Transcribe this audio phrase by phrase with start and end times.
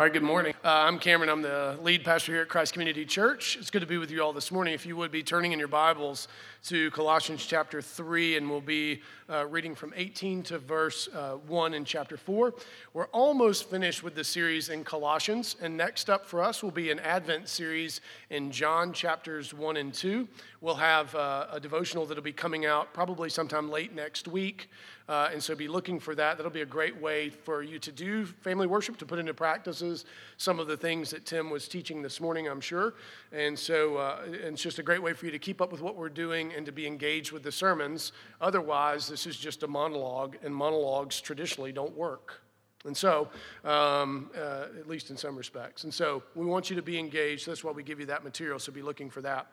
[0.00, 0.54] All right, good morning.
[0.64, 1.28] Uh, I'm Cameron.
[1.28, 3.58] I'm the lead pastor here at Christ Community Church.
[3.60, 4.72] It's good to be with you all this morning.
[4.72, 6.26] If you would be turning in your Bibles
[6.68, 11.74] to Colossians chapter 3, and we'll be uh, reading from 18 to verse uh, 1
[11.74, 12.54] in chapter 4.
[12.94, 16.90] We're almost finished with the series in Colossians, and next up for us will be
[16.90, 20.26] an Advent series in John chapters 1 and 2.
[20.62, 24.68] We'll have uh, a devotional that'll be coming out probably sometime late next week.
[25.08, 26.36] Uh, and so be looking for that.
[26.36, 30.04] That'll be a great way for you to do family worship, to put into practices
[30.36, 32.92] some of the things that Tim was teaching this morning, I'm sure.
[33.32, 35.96] And so uh, it's just a great way for you to keep up with what
[35.96, 38.12] we're doing and to be engaged with the sermons.
[38.42, 42.42] Otherwise, this is just a monologue, and monologues traditionally don't work.
[42.86, 43.28] And so,
[43.62, 45.84] um, uh, at least in some respects.
[45.84, 47.46] And so, we want you to be engaged.
[47.46, 49.48] That's why we give you that material, so be looking for that.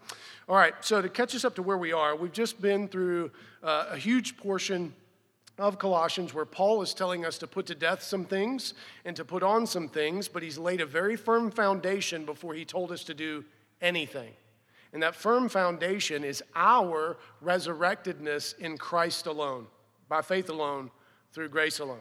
[0.48, 3.32] All right, so to catch us up to where we are, we've just been through
[3.62, 4.94] uh, a huge portion
[5.58, 9.26] of Colossians where Paul is telling us to put to death some things and to
[9.26, 13.04] put on some things, but he's laid a very firm foundation before he told us
[13.06, 13.44] to do
[13.82, 14.32] anything.
[14.94, 19.68] And that firm foundation is our resurrectedness in Christ alone,
[20.08, 20.92] by faith alone,
[21.34, 22.00] through grace alone.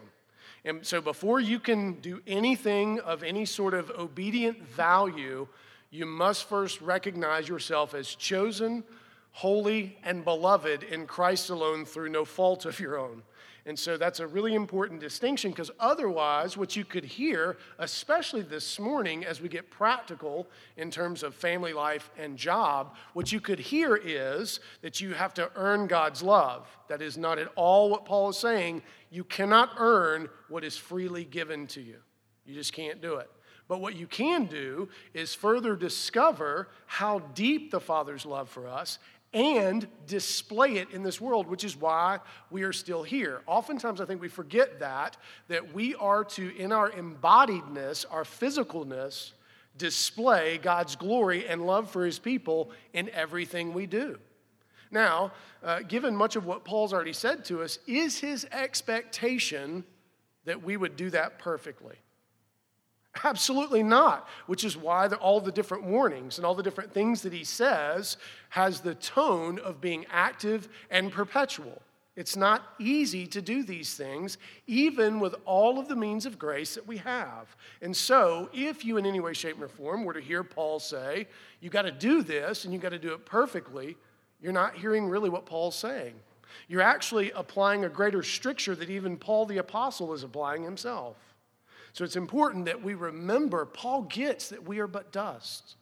[0.67, 5.47] And so before you can do anything of any sort of obedient value,
[5.91, 8.83] you must first recognize yourself as chosen,
[9.31, 13.23] holy, and beloved in Christ alone through no fault of your own.
[13.67, 18.79] And so that's a really important distinction because otherwise, what you could hear, especially this
[18.79, 23.59] morning as we get practical in terms of family life and job, what you could
[23.59, 26.65] hear is that you have to earn God's love.
[26.87, 28.83] That is not at all what Paul is saying.
[29.11, 31.97] You cannot earn what is freely given to you,
[32.45, 33.29] you just can't do it.
[33.67, 38.97] But what you can do is further discover how deep the Father's love for us
[39.37, 43.41] and display it in this world, which is why we are still here.
[43.45, 45.15] Oftentimes, I think we forget that,
[45.47, 49.33] that we are to, in our embodiedness, our physicalness,
[49.77, 54.17] display God's glory and love for his people in everything we do.
[54.89, 59.83] Now, uh, given much of what Paul's already said to us, is his expectation
[60.45, 61.97] that we would do that perfectly?
[63.23, 67.33] Absolutely not, which is why all the different warnings and all the different things that
[67.33, 68.17] he says
[68.49, 71.81] has the tone of being active and perpetual.
[72.15, 76.73] It's not easy to do these things, even with all of the means of grace
[76.73, 77.55] that we have.
[77.83, 81.27] And so, if you in any way, shape, or form were to hear Paul say,
[81.61, 83.95] you got to do this and you got to do it perfectly,
[84.41, 86.15] you're not hearing really what Paul's saying.
[86.67, 91.17] You're actually applying a greater stricture that even Paul the Apostle is applying himself.
[91.97, 95.77] So it's important that we remember Paul gets that we are but dust,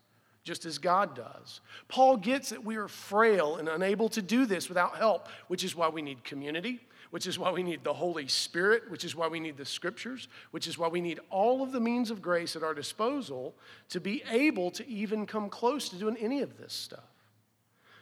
[0.46, 1.60] just as God does.
[1.90, 5.76] Paul gets that we are frail and unable to do this without help, which is
[5.76, 9.28] why we need community, which is why we need the Holy Spirit, which is why
[9.28, 12.56] we need the scriptures, which is why we need all of the means of grace
[12.56, 13.54] at our disposal
[13.90, 17.12] to be able to even come close to doing any of this stuff.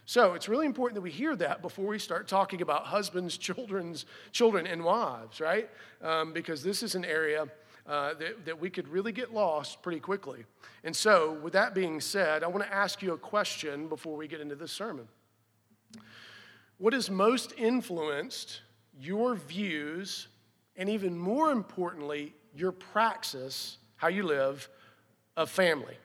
[0.05, 4.05] So it's really important that we hear that before we start talking about husbands, children's,
[4.31, 5.67] children, and wives, right?
[6.03, 7.47] Um, because this is an area
[7.85, 10.45] uh, that, that we could really get lost pretty quickly.
[10.83, 14.27] And so, with that being said, I want to ask you a question before we
[14.27, 15.07] get into this sermon.
[16.77, 18.61] What has most influenced
[18.99, 20.27] your views,
[20.75, 24.69] and even more importantly, your praxis, how you live,
[25.35, 25.97] of family?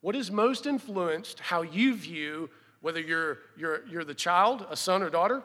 [0.00, 5.02] What has most influenced how you view whether you're, you're, you're the child, a son
[5.02, 5.42] or daughter,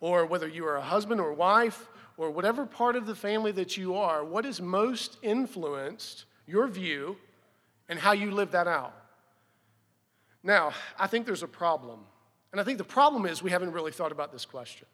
[0.00, 3.76] or whether you are a husband or wife, or whatever part of the family that
[3.76, 7.16] you are, what has most influenced your view
[7.88, 8.94] and how you live that out?
[10.42, 12.00] Now, I think there's a problem.
[12.52, 14.86] And I think the problem is we haven't really thought about this question.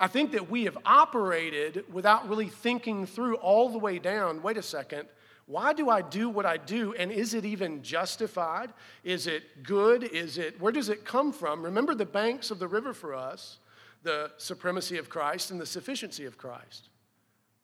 [0.00, 4.56] I think that we have operated without really thinking through all the way down wait
[4.56, 5.06] a second,
[5.46, 6.92] why do I do what I do?
[6.94, 8.72] And is it even justified?
[9.04, 10.04] Is it good?
[10.04, 11.62] Is it, where does it come from?
[11.62, 13.58] Remember the banks of the river for us
[14.02, 16.88] the supremacy of Christ and the sufficiency of Christ.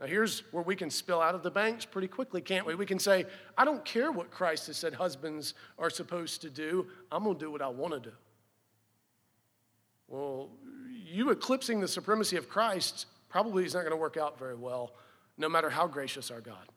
[0.00, 2.74] Now, here's where we can spill out of the banks pretty quickly, can't we?
[2.74, 3.24] We can say,
[3.56, 7.44] I don't care what Christ has said husbands are supposed to do, I'm going to
[7.46, 8.12] do what I want to do.
[10.08, 10.50] Well,
[10.92, 14.92] you eclipsing the supremacy of Christ probably is not going to work out very well,
[15.38, 16.68] no matter how gracious our God.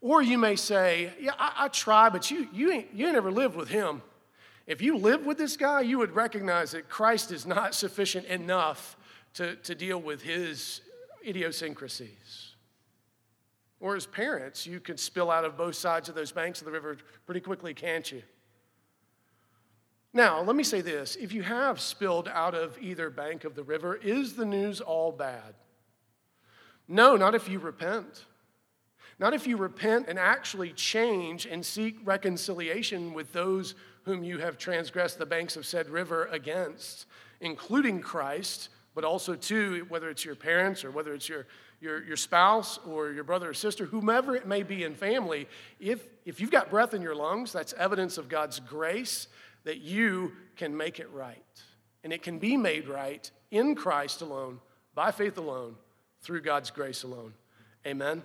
[0.00, 3.30] Or you may say, Yeah, I, I try, but you, you, ain't, you ain't ever
[3.30, 4.02] lived with him.
[4.66, 8.96] If you live with this guy, you would recognize that Christ is not sufficient enough
[9.34, 10.80] to, to deal with his
[11.24, 12.54] idiosyncrasies.
[13.78, 16.72] Or as parents, you could spill out of both sides of those banks of the
[16.72, 16.96] river
[17.26, 18.22] pretty quickly, can't you?
[20.12, 23.62] Now, let me say this if you have spilled out of either bank of the
[23.62, 25.54] river, is the news all bad?
[26.88, 28.24] No, not if you repent.
[29.18, 33.74] Not if you repent and actually change and seek reconciliation with those
[34.06, 37.06] whom you have transgressed the banks of said river against,
[37.40, 41.46] including Christ, but also, too, whether it's your parents or whether it's your,
[41.80, 45.48] your, your spouse or your brother or sister, whomever it may be in family,
[45.80, 49.26] if, if you've got breath in your lungs, that's evidence of God's grace
[49.64, 51.42] that you can make it right.
[52.04, 54.60] And it can be made right in Christ alone,
[54.94, 55.74] by faith alone,
[56.22, 57.34] through God's grace alone.
[57.84, 58.22] Amen.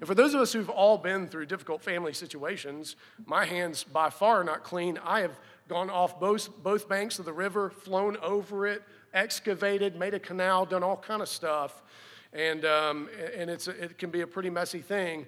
[0.00, 4.08] And for those of us who've all been through difficult family situations, my hands by
[4.08, 4.98] far are not clean.
[5.04, 5.38] I have
[5.68, 8.82] gone off both, both banks of the river, flown over it,
[9.12, 11.82] excavated, made a canal, done all kind of stuff.
[12.32, 15.26] And, um, and it's, it can be a pretty messy thing.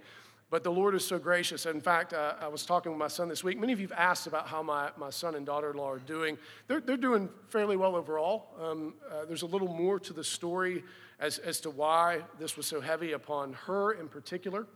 [0.48, 1.66] But the Lord is so gracious.
[1.66, 3.58] In fact, uh, I was talking with my son this week.
[3.58, 5.98] Many of you have asked about how my, my son and daughter in law are
[5.98, 6.36] doing.
[6.66, 8.48] They're, they're doing fairly well overall.
[8.60, 10.84] Um, uh, there's a little more to the story
[11.22, 14.66] as, as to why this was so heavy upon her in particular.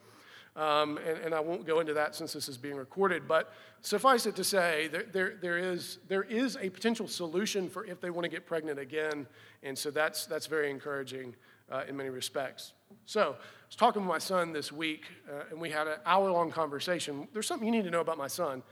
[0.55, 3.53] Um, and, and, I won't go into that since this is being recorded, but
[3.83, 8.01] suffice it to say, there, there, there, is, there is a potential solution for if
[8.01, 9.27] they want to get pregnant again,
[9.63, 11.35] and so that's, that's very encouraging
[11.71, 12.73] uh, in many respects.
[13.05, 16.31] So, I was talking with my son this week, uh, and we had an hour
[16.31, 17.29] long conversation.
[17.35, 18.63] There's something you need to know about my son.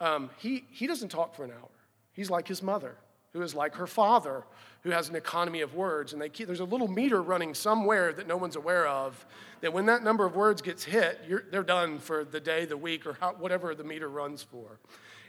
[0.00, 1.70] Um, he, he doesn't talk for an hour,
[2.12, 2.96] he's like his mother
[3.32, 4.44] who is like her father,
[4.82, 6.12] who has an economy of words.
[6.12, 9.24] And they keep, there's a little meter running somewhere that no one's aware of,
[9.60, 11.20] that when that number of words gets hit,
[11.50, 14.78] they're done for the day, the week, or how, whatever the meter runs for.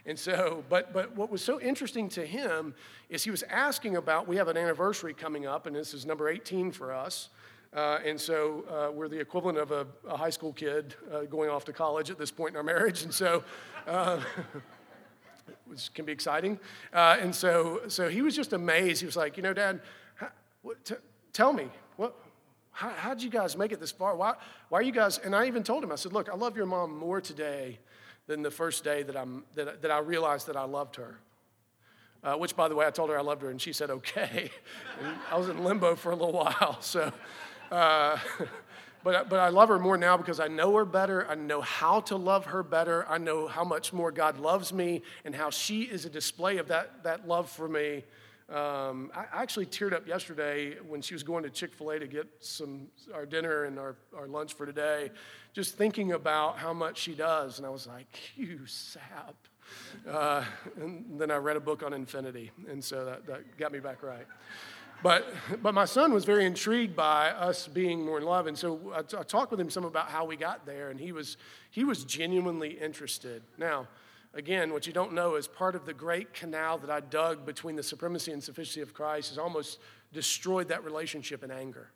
[0.06, 2.74] And so, but, but what was so interesting to him
[3.08, 6.28] is he was asking about, we have an anniversary coming up, and this is number
[6.28, 7.30] 18 for us.
[7.74, 11.48] Uh, and so uh, we're the equivalent of a, a high school kid uh, going
[11.48, 13.02] off to college at this point in our marriage.
[13.02, 13.42] And so,
[13.86, 14.20] uh,
[15.66, 16.58] which can be exciting.
[16.92, 19.00] Uh, and so, so he was just amazed.
[19.00, 19.80] He was like, you know, Dad,
[20.16, 20.28] how,
[20.62, 20.94] what, t-
[21.32, 22.14] tell me, what,
[22.70, 24.16] how, how'd you guys make it this far?
[24.16, 24.34] Why,
[24.68, 25.18] why are you guys?
[25.18, 27.78] And I even told him, I said, look, I love your mom more today
[28.26, 31.18] than the first day that, I'm, that, that I realized that I loved her.
[32.22, 34.50] Uh, which, by the way, I told her I loved her, and she said, okay.
[35.30, 36.78] I was in limbo for a little while.
[36.80, 37.12] So,
[37.70, 38.16] uh,
[39.04, 41.28] but, but I love her more now because I know her better.
[41.28, 43.06] I know how to love her better.
[43.08, 46.68] I know how much more God loves me and how she is a display of
[46.68, 48.04] that, that love for me.
[48.48, 52.06] Um, I actually teared up yesterday when she was going to Chick fil A to
[52.06, 55.10] get some, our dinner and our, our lunch for today,
[55.52, 57.58] just thinking about how much she does.
[57.58, 59.36] And I was like, you sap.
[60.08, 60.44] Uh,
[60.76, 64.02] and then I read a book on infinity, and so that, that got me back
[64.02, 64.26] right.
[65.02, 65.26] But,
[65.62, 68.46] but my son was very intrigued by us being more in love.
[68.46, 70.98] And so I, t- I talked with him some about how we got there, and
[70.98, 71.36] he was,
[71.70, 73.42] he was genuinely interested.
[73.58, 73.86] Now,
[74.32, 77.76] again, what you don't know is part of the great canal that I dug between
[77.76, 79.78] the supremacy and sufficiency of Christ has almost
[80.12, 81.90] destroyed that relationship in anger.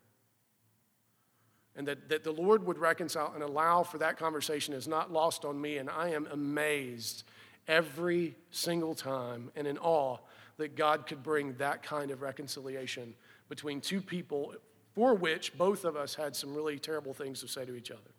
[1.77, 5.45] And that, that the Lord would reconcile and allow for that conversation is not lost
[5.45, 5.79] on me.
[5.79, 7.23] And I am amazed
[7.69, 10.19] every single time and in awe
[10.59, 13.15] that God could bring that kind of reconciliation
[13.49, 14.55] between two people
[14.95, 18.11] for which both of us had some really terrible things to say to each other.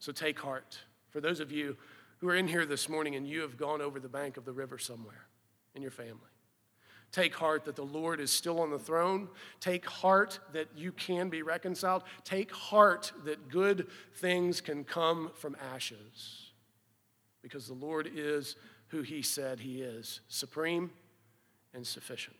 [0.00, 0.78] So take heart.
[1.10, 1.76] For those of you
[2.18, 4.52] who are in here this morning and you have gone over the bank of the
[4.52, 5.28] river somewhere
[5.74, 6.18] in your family,
[7.12, 9.28] take heart that the Lord is still on the throne.
[9.60, 12.02] Take heart that you can be reconciled.
[12.24, 13.86] Take heart that good
[14.16, 16.50] things can come from ashes
[17.40, 18.56] because the Lord is
[18.88, 20.90] who he said he is supreme
[21.74, 22.36] and sufficient.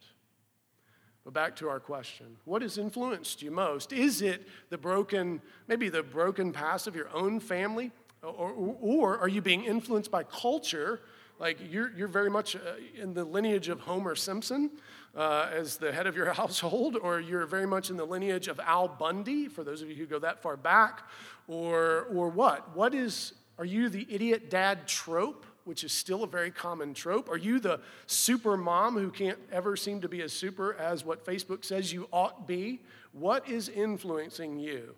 [1.25, 3.93] But back to our question what has influenced you most?
[3.93, 7.91] Is it the broken, maybe the broken past of your own family?
[8.23, 11.01] Or, or, or are you being influenced by culture?
[11.39, 12.61] Like you're, you're very much uh,
[12.95, 14.71] in the lineage of Homer Simpson
[15.17, 18.61] uh, as the head of your household, or you're very much in the lineage of
[18.61, 21.09] Al Bundy, for those of you who go that far back,
[21.49, 22.75] or, or what?
[22.75, 25.45] What is, are you the idiot dad trope?
[25.65, 27.29] Which is still a very common trope?
[27.31, 31.25] Are you the super mom who can't ever seem to be as super as what
[31.25, 32.83] Facebook says you ought be?
[33.13, 34.95] What is influencing you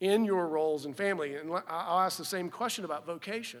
[0.00, 1.34] in your roles and family?
[1.34, 3.60] And I'll ask the same question about vocation.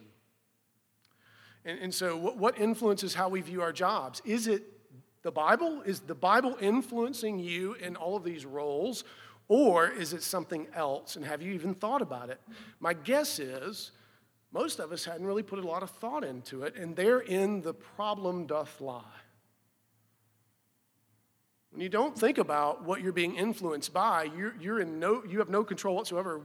[1.64, 4.22] And, and so, what, what influences how we view our jobs?
[4.24, 4.62] Is it
[5.22, 5.82] the Bible?
[5.82, 9.04] Is the Bible influencing you in all of these roles?
[9.48, 11.16] Or is it something else?
[11.16, 12.40] And have you even thought about it?
[12.78, 13.90] My guess is
[14.52, 17.74] most of us hadn't really put a lot of thought into it, and therein the
[17.74, 19.04] problem doth lie.
[21.70, 25.38] When you don't think about what you're being influenced by, you're, you're in no, you
[25.38, 26.42] have no control whatsoever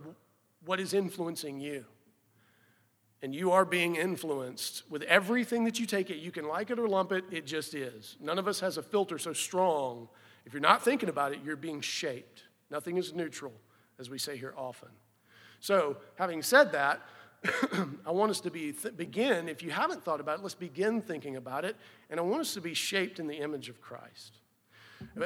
[0.63, 1.85] what is influencing you.
[3.21, 6.17] And you are being influenced with everything that you take it.
[6.17, 8.17] You can like it or lump it, it just is.
[8.19, 10.09] None of us has a filter so strong.
[10.45, 12.43] If you're not thinking about it, you're being shaped.
[12.69, 13.53] Nothing is neutral,
[13.97, 14.89] as we say here often.
[15.59, 17.01] So, having said that,
[18.05, 21.01] I want us to be th- begin, if you haven't thought about it, let's begin
[21.01, 21.75] thinking about it.
[22.09, 24.39] And I want us to be shaped in the image of Christ.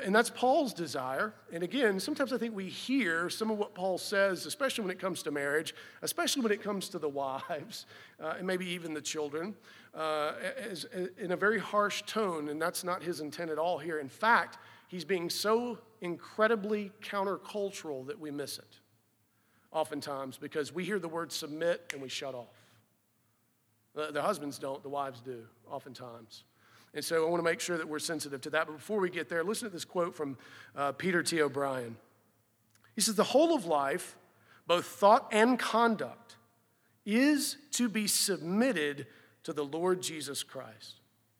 [0.04, 1.34] And that's Paul's desire.
[1.54, 5.00] And again, sometimes I think we hear some of what Paul says, especially when it
[5.00, 7.86] comes to marriage, especially when it comes to the wives,
[8.20, 9.56] uh, and maybe even the children,
[9.96, 12.50] uh, as, as, in a very harsh tone.
[12.50, 14.00] And that's not his intent at all here.
[14.00, 14.58] In fact,
[14.88, 18.79] he's being so incredibly countercultural that we miss it
[19.72, 22.56] oftentimes because we hear the word submit and we shut off.
[23.96, 26.44] The, the husbands don't, the wives do, oftentimes.
[26.94, 28.68] And so I want to make sure that we're sensitive to that.
[28.68, 30.38] But before we get there, listen to this quote from
[30.76, 31.42] uh, Peter T.
[31.42, 31.96] O'Brien.
[32.96, 34.18] He says, The whole of life,
[34.66, 36.36] both thought and conduct,
[37.06, 39.08] is to be submitted
[39.44, 40.96] to the Lord Jesus Christ.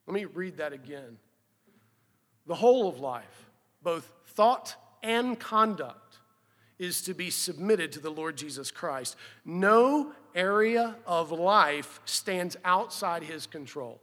[0.06, 1.18] Let me read that again.
[2.46, 3.50] The whole of life,
[3.82, 6.09] both thought and conduct,
[6.80, 9.14] is to be submitted to the Lord Jesus Christ.
[9.44, 14.00] No area of life stands outside his control.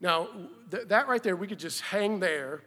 [0.00, 0.28] Now,
[0.70, 2.62] th- that right there, we could just hang there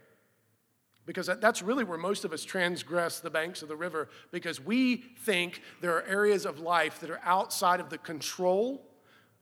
[1.07, 4.97] because that's really where most of us transgress the banks of the river because we
[4.97, 8.85] think there are areas of life that are outside of the control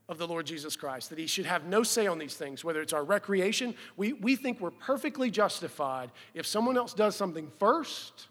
[0.07, 2.81] of the Lord Jesus Christ, that he should have no say on these things, whether
[2.81, 3.75] it's our recreation.
[3.97, 8.28] We, we think we're perfectly justified if someone else does something first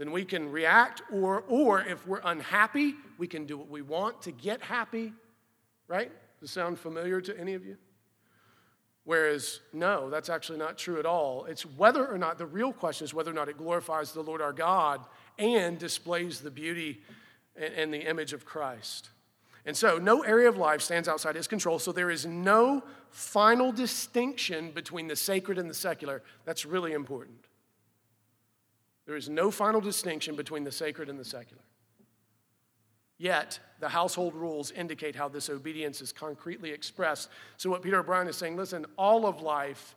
[0.00, 4.22] then we can react, or, or if we're unhappy, we can do what we want
[4.22, 5.12] to get happy,
[5.88, 6.10] right?
[6.40, 7.76] Does sound familiar to any of you?
[9.04, 11.44] Whereas, no, that's actually not true at all.
[11.44, 14.40] It's whether or not, the real question is whether or not it glorifies the Lord
[14.40, 15.04] our God
[15.38, 17.02] and displays the beauty
[17.54, 19.10] and, and the image of Christ.
[19.66, 23.70] And so, no area of life stands outside his control, so there is no final
[23.70, 26.22] distinction between the sacred and the secular.
[26.46, 27.49] That's really important.
[29.10, 31.64] There is no final distinction between the sacred and the secular.
[33.18, 37.28] Yet, the household rules indicate how this obedience is concretely expressed.
[37.56, 39.96] So, what Peter O'Brien is saying listen, all of life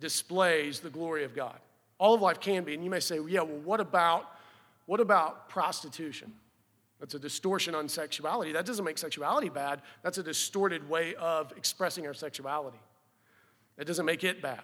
[0.00, 1.58] displays the glory of God.
[1.98, 2.72] All of life can be.
[2.72, 4.30] And you may say, well, yeah, well, what about,
[4.86, 6.32] what about prostitution?
[7.00, 8.52] That's a distortion on sexuality.
[8.52, 9.82] That doesn't make sexuality bad.
[10.02, 12.80] That's a distorted way of expressing our sexuality.
[13.76, 14.62] That doesn't make it bad.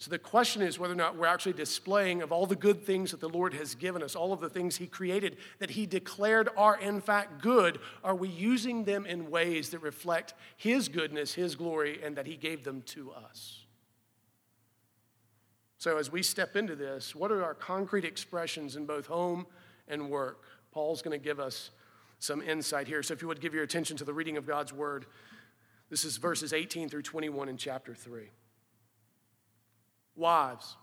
[0.00, 3.10] So the question is whether or not we're actually displaying of all the good things
[3.10, 6.48] that the Lord has given us, all of the things He created that He declared
[6.56, 11.54] are in fact good, are we using them in ways that reflect His goodness, His
[11.54, 13.66] glory, and that He gave them to us?
[15.76, 19.46] So as we step into this, what are our concrete expressions in both home
[19.86, 20.44] and work?
[20.72, 21.72] Paul's going to give us
[22.20, 23.02] some insight here.
[23.02, 25.04] So if you would give your attention to the reading of God's word,
[25.90, 28.30] this is verses 18 through 21 in chapter 3.
[30.20, 30.76] Wives,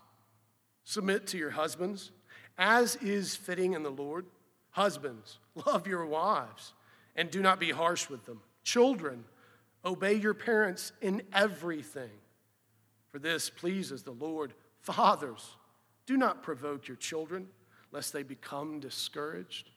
[0.84, 2.10] submit to your husbands,
[2.58, 4.26] as is fitting in the Lord.
[4.70, 6.74] Husbands, love your wives
[7.16, 8.40] and do not be harsh with them.
[8.64, 9.24] Children,
[9.84, 12.10] obey your parents in everything,
[13.08, 14.54] for this pleases the Lord.
[14.80, 15.56] Fathers,
[16.06, 17.48] do not provoke your children,
[17.92, 19.70] lest they become discouraged.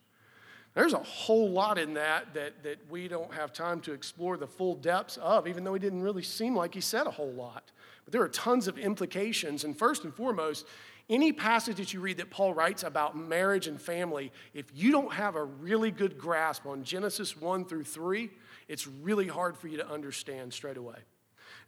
[0.74, 4.48] There's a whole lot in that, that that we don't have time to explore the
[4.48, 7.72] full depths of, even though he didn't really seem like he said a whole lot.
[8.06, 9.64] But there are tons of implications.
[9.64, 10.66] And first and foremost,
[11.10, 15.14] any passage that you read that Paul writes about marriage and family, if you don't
[15.14, 18.30] have a really good grasp on Genesis 1 through 3,
[18.68, 20.96] it's really hard for you to understand straight away.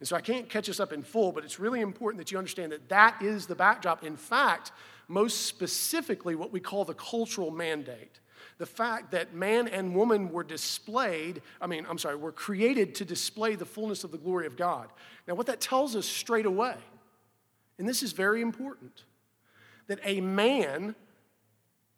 [0.00, 2.38] And so I can't catch us up in full, but it's really important that you
[2.38, 4.02] understand that that is the backdrop.
[4.02, 4.72] In fact,
[5.08, 8.20] most specifically, what we call the cultural mandate
[8.58, 13.04] the fact that man and woman were displayed, I mean, I'm sorry, were created to
[13.04, 14.88] display the fullness of the glory of God.
[15.26, 16.76] Now, what that tells us straight away,
[17.78, 19.04] and this is very important,
[19.88, 20.94] that a man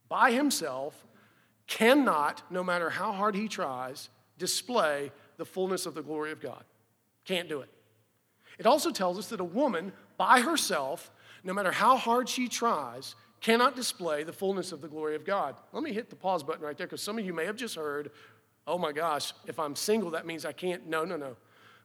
[0.09, 1.05] by himself
[1.67, 4.09] cannot, no matter how hard he tries,
[4.39, 6.65] display the fullness of the glory of God.
[7.25, 7.69] Can't do it.
[8.59, 11.11] It also tells us that a woman by herself,
[11.45, 15.57] no matter how hard she tries, cannot display the fullness of the glory of God.
[15.73, 17.77] Let me hit the pause button right there because some of you may have just
[17.77, 18.11] heard,
[18.67, 20.87] oh my gosh, if I'm single, that means I can't.
[20.87, 21.37] No, no, no.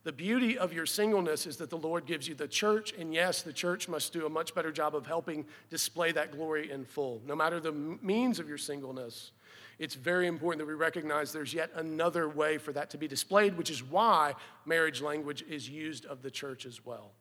[0.03, 3.43] The beauty of your singleness is that the Lord gives you the church, and yes,
[3.43, 7.21] the church must do a much better job of helping display that glory in full.
[7.27, 9.31] No matter the means of your singleness,
[9.77, 13.55] it's very important that we recognize there's yet another way for that to be displayed,
[13.57, 14.33] which is why
[14.65, 17.11] marriage language is used of the church as well.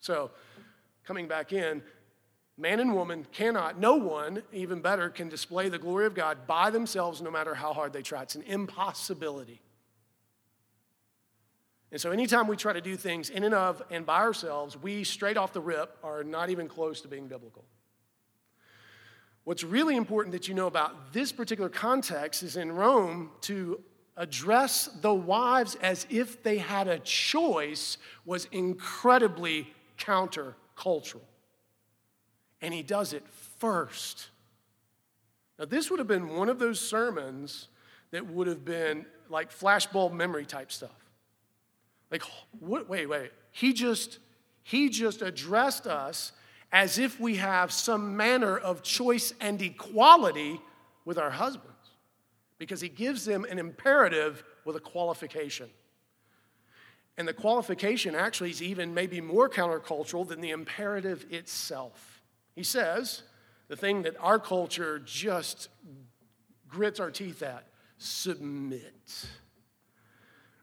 [0.00, 0.30] So,
[1.04, 1.82] coming back in,
[2.56, 6.70] Man and woman cannot, no one, even better, can display the glory of God by
[6.70, 8.22] themselves no matter how hard they try.
[8.22, 9.62] It's an impossibility.
[11.92, 15.04] And so, anytime we try to do things in and of and by ourselves, we
[15.04, 17.64] straight off the rip are not even close to being biblical.
[19.44, 23.82] What's really important that you know about this particular context is in Rome to
[24.16, 31.22] address the wives as if they had a choice was incredibly countercultural.
[32.62, 33.24] And he does it
[33.58, 34.28] first.
[35.58, 37.68] Now, this would have been one of those sermons
[38.10, 40.90] that would have been like flashbulb memory type stuff.
[42.10, 42.22] Like,
[42.58, 43.30] what, wait, wait.
[43.52, 44.18] He just,
[44.62, 46.32] he just addressed us
[46.72, 50.60] as if we have some manner of choice and equality
[51.04, 51.66] with our husbands
[52.58, 55.68] because he gives them an imperative with a qualification.
[57.16, 62.09] And the qualification actually is even maybe more countercultural than the imperative itself.
[62.54, 63.22] He says,
[63.68, 65.68] the thing that our culture just
[66.68, 67.66] grits our teeth at
[67.98, 69.26] submit.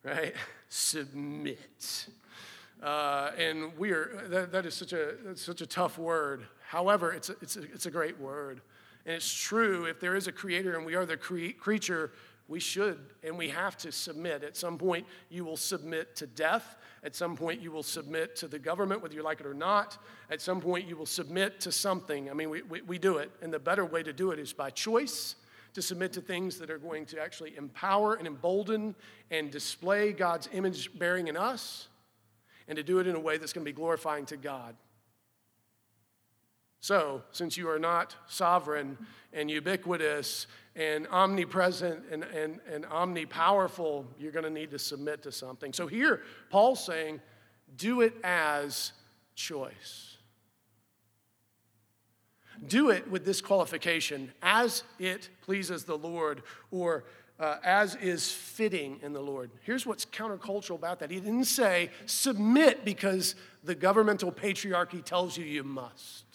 [0.03, 0.34] Right?
[0.70, 2.08] Submit.
[2.82, 6.46] Uh, and we are, that, that is such a, such a tough word.
[6.67, 8.62] However, it's a, it's, a, it's a great word.
[9.06, 12.12] And it's true, if there is a creator and we are the cre- creature,
[12.47, 14.43] we should and we have to submit.
[14.43, 16.77] At some point, you will submit to death.
[17.03, 19.97] At some point, you will submit to the government, whether you like it or not.
[20.29, 22.29] At some point, you will submit to something.
[22.29, 23.31] I mean, we, we, we do it.
[23.41, 25.35] And the better way to do it is by choice
[25.73, 28.95] to submit to things that are going to actually empower and embolden
[29.29, 31.87] and display God's image bearing in us
[32.67, 34.75] and to do it in a way that's going to be glorifying to God.
[36.79, 38.97] So, since you are not sovereign
[39.33, 40.47] and ubiquitous
[40.77, 45.74] and omnipresent and, and, and omnipowerful, you're going to need to submit to something.
[45.74, 47.19] So, here, Paul's saying,
[47.75, 48.93] do it as
[49.36, 50.17] choice.
[52.67, 57.03] Do it with this qualification as it pleases the Lord or
[57.39, 59.51] uh, as is fitting in the Lord.
[59.62, 61.12] Here's what's countercultural about that.
[61.12, 66.25] He didn't say submit because the governmental patriarchy tells you you must,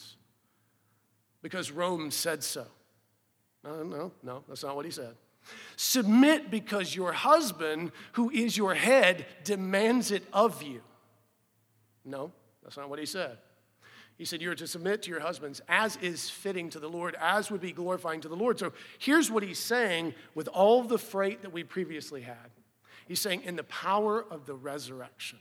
[1.43, 2.67] because Rome said so.
[3.65, 5.15] No, no, no, that's not what he said.
[5.77, 10.81] Submit because your husband, who is your head, demands it of you.
[12.05, 13.39] No, that's not what he said.
[14.17, 17.51] He said, You're to submit to your husbands as is fitting to the Lord, as
[17.51, 18.59] would be glorifying to the Lord.
[18.59, 22.51] So here's what he's saying with all the freight that we previously had.
[23.07, 25.39] He's saying, In the power of the resurrection,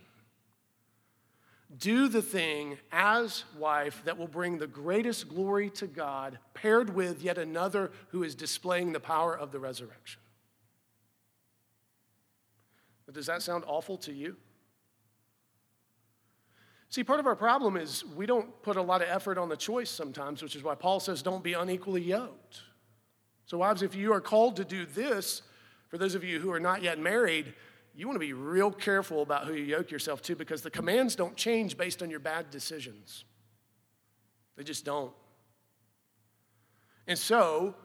[1.78, 7.22] do the thing as wife that will bring the greatest glory to God, paired with
[7.22, 10.22] yet another who is displaying the power of the resurrection.
[13.06, 14.38] But does that sound awful to you?
[16.90, 19.56] See, part of our problem is we don't put a lot of effort on the
[19.56, 22.62] choice sometimes, which is why Paul says, don't be unequally yoked.
[23.46, 25.42] So, wives, if you are called to do this,
[25.88, 27.54] for those of you who are not yet married,
[27.96, 31.16] you want to be real careful about who you yoke yourself to because the commands
[31.16, 33.26] don't change based on your bad decisions.
[34.56, 35.14] They just don't.
[37.08, 37.76] And so,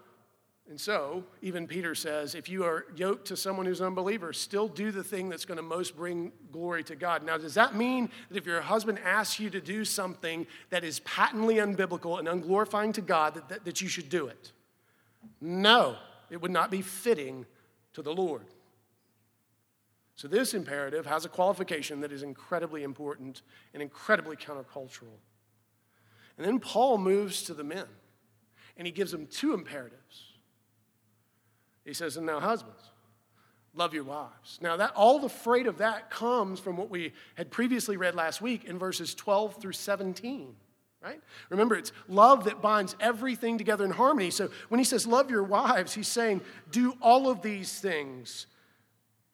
[0.69, 4.69] and so, even Peter says, if you are yoked to someone who's an unbeliever, still
[4.69, 7.25] do the thing that's going to most bring glory to God.
[7.25, 11.01] Now, does that mean that if your husband asks you to do something that is
[11.01, 14.53] patently unbiblical and unglorifying to God, that, that, that you should do it?
[15.41, 15.97] No,
[16.31, 17.47] it would not be fitting
[17.93, 18.47] to the Lord.
[20.17, 23.43] So, this imperative has a qualification that is incredibly important
[23.75, 25.19] and incredibly countercultural.
[26.39, 27.87] And then Paul moves to the men,
[28.79, 30.33] and he gives them two imperatives.
[31.85, 32.81] He says, and now husbands,
[33.75, 34.59] love your wives.
[34.61, 38.41] Now that all the freight of that comes from what we had previously read last
[38.41, 40.57] week in verses 12 through 17.
[41.03, 41.21] Right?
[41.51, 44.31] Remember, it's love that binds everything together in harmony.
[44.31, 46.41] So when he says love your wives, he's saying
[46.73, 48.47] do all of these things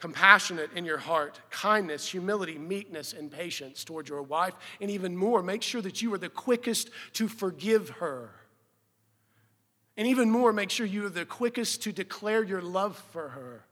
[0.03, 4.53] compassionate in your heart, kindness, humility, meekness, and patience toward your wife.
[4.83, 8.31] And even more, make sure that you are the quickest to forgive her
[9.97, 13.65] and even more, make sure you are the quickest to declare your love for her.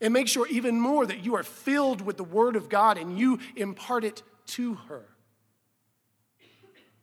[0.00, 3.18] And make sure even more that you are filled with the Word of God and
[3.18, 5.04] you impart it to her.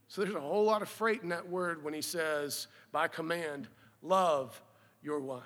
[0.08, 3.67] So there's a whole lot of freight in that word when he says, by command,
[4.02, 4.62] love
[5.04, 5.43] your wife.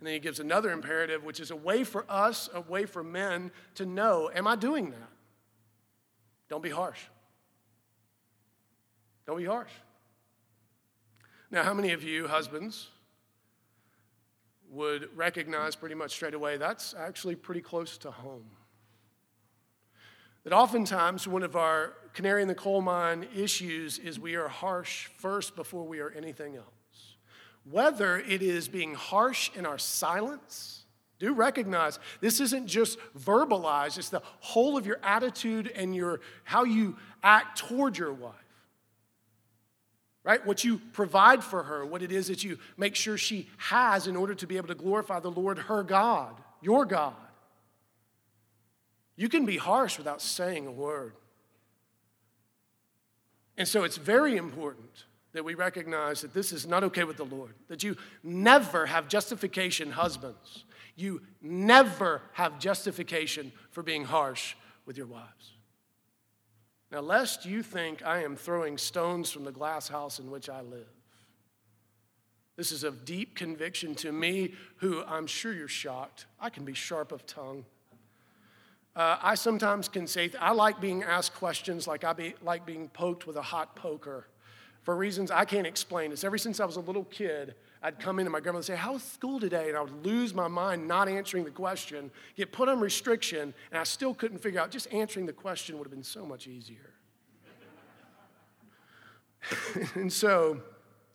[0.00, 3.04] And then he gives another imperative, which is a way for us, a way for
[3.04, 5.10] men to know, am I doing that?
[6.48, 7.00] Don't be harsh.
[9.26, 9.70] Don't be harsh.
[11.50, 12.88] Now, how many of you, husbands,
[14.70, 18.46] would recognize pretty much straight away that's actually pretty close to home?
[20.44, 25.08] That oftentimes one of our canary in the coal mine issues is we are harsh
[25.18, 26.79] first before we are anything else.
[27.64, 30.84] Whether it is being harsh in our silence,
[31.18, 36.64] do recognize this isn't just verbalized, it's the whole of your attitude and your how
[36.64, 38.34] you act toward your wife.
[40.24, 40.44] right?
[40.46, 44.16] What you provide for her, what it is that you make sure she has in
[44.16, 47.14] order to be able to glorify the Lord, her God, your God.
[49.16, 51.12] You can be harsh without saying a word.
[53.56, 57.24] And so it's very important that we recognize that this is not okay with the
[57.24, 60.64] Lord, that you never have justification, husbands.
[60.96, 64.54] You never have justification for being harsh
[64.86, 65.52] with your wives.
[66.90, 70.60] Now, lest you think I am throwing stones from the glass house in which I
[70.60, 70.88] live.
[72.56, 76.26] This is of deep conviction to me, who I'm sure you're shocked.
[76.40, 77.64] I can be sharp of tongue.
[78.96, 82.88] Uh, I sometimes can say, I like being asked questions like I be, like being
[82.88, 84.26] poked with a hot poker
[84.82, 86.12] for reasons I can't explain.
[86.12, 88.66] It's ever since I was a little kid, I'd come in and my grandmother would
[88.66, 89.68] say, How was school today?
[89.68, 93.80] And I would lose my mind not answering the question, get put on restriction, and
[93.80, 94.70] I still couldn't figure out.
[94.70, 96.94] Just answering the question would have been so much easier.
[99.94, 100.60] and so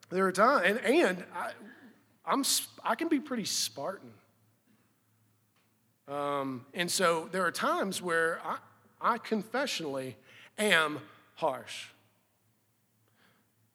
[0.09, 1.51] there are times, and, and I,
[2.25, 2.43] I'm,
[2.83, 4.11] I can be pretty Spartan.
[6.07, 8.57] Um, and so there are times where I,
[9.01, 10.15] I confessionally
[10.57, 10.99] am
[11.35, 11.87] harsh.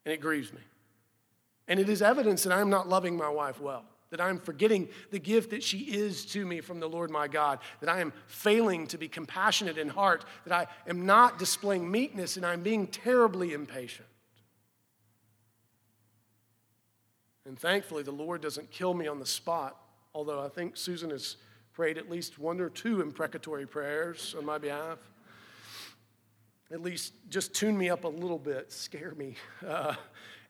[0.05, 0.61] And it grieves me.
[1.69, 4.41] And it is evidence that I am not loving my wife well, that I am
[4.41, 8.01] forgetting the gift that she is to me from the Lord my God, that I
[8.01, 12.63] am failing to be compassionate in heart, that I am not displaying meekness and I'm
[12.63, 14.09] being terribly impatient.
[17.47, 19.77] And thankfully, the Lord doesn't kill me on the spot,
[20.15, 21.37] although I think Susan has
[21.73, 24.99] prayed at least one or two imprecatory prayers on my behalf.
[26.73, 29.37] At least just tune me up a little bit, scare me.
[29.67, 29.95] Uh,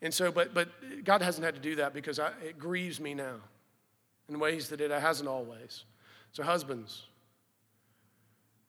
[0.03, 0.69] and so, but, but
[1.05, 3.37] God hasn't had to do that because I, it grieves me now
[4.29, 5.85] in ways that it hasn't always.
[6.33, 7.05] So, husbands,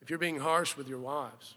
[0.01, 1.55] if you're being harsh with your wives,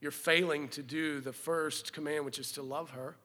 [0.00, 3.16] you're failing to do the first command, which is to love her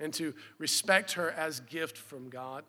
[0.00, 2.64] and to respect her as gift from God.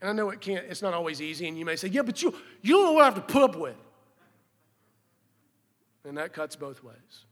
[0.00, 2.22] And I know it can't, it's not always easy, and you may say, yeah, but
[2.22, 3.76] you, you don't know what I have to put up with.
[6.04, 7.24] And that cuts both ways.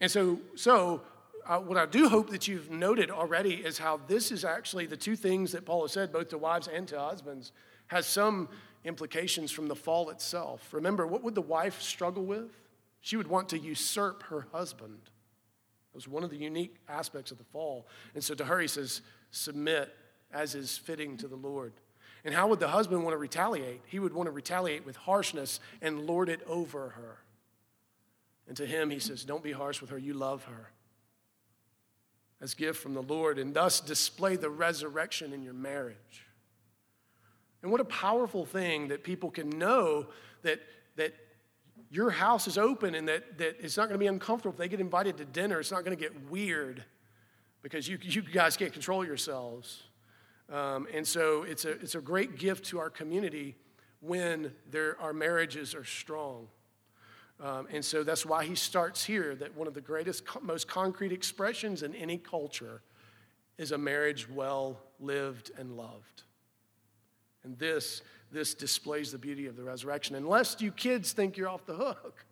[0.00, 1.02] And so, so
[1.46, 4.96] uh, what I do hope that you've noted already is how this is actually the
[4.96, 7.52] two things that Paul has said, both to wives and to husbands,
[7.88, 8.48] has some
[8.84, 10.68] implications from the fall itself.
[10.72, 12.50] Remember, what would the wife struggle with?
[13.00, 15.00] She would want to usurp her husband.
[15.92, 17.88] It was one of the unique aspects of the fall.
[18.14, 19.94] And so to her, he says, submit
[20.32, 21.72] as is fitting to the Lord.
[22.24, 23.82] And how would the husband want to retaliate?
[23.86, 27.18] He would want to retaliate with harshness and lord it over her.
[28.46, 29.98] And to him, he says, Don't be harsh with her.
[29.98, 30.70] You love her
[32.40, 36.26] as gift from the Lord and thus display the resurrection in your marriage.
[37.62, 40.06] And what a powerful thing that people can know
[40.42, 40.60] that,
[40.96, 41.14] that
[41.90, 44.52] your house is open and that, that it's not going to be uncomfortable.
[44.52, 46.84] If they get invited to dinner, it's not going to get weird
[47.62, 49.82] because you, you guys can't control yourselves.
[50.50, 53.56] Um, and so it's a, it's a great gift to our community
[54.00, 56.48] when there, our marriages are strong.
[57.40, 61.12] Um, and so that's why he starts here that one of the greatest, most concrete
[61.12, 62.82] expressions in any culture
[63.56, 66.24] is a marriage well lived and loved.
[67.44, 70.16] And this, this displays the beauty of the resurrection.
[70.16, 72.24] Unless you kids think you're off the hook,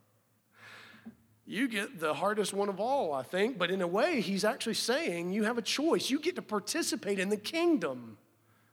[1.48, 3.58] you get the hardest one of all, I think.
[3.58, 6.10] But in a way, he's actually saying you have a choice.
[6.10, 8.18] You get to participate in the kingdom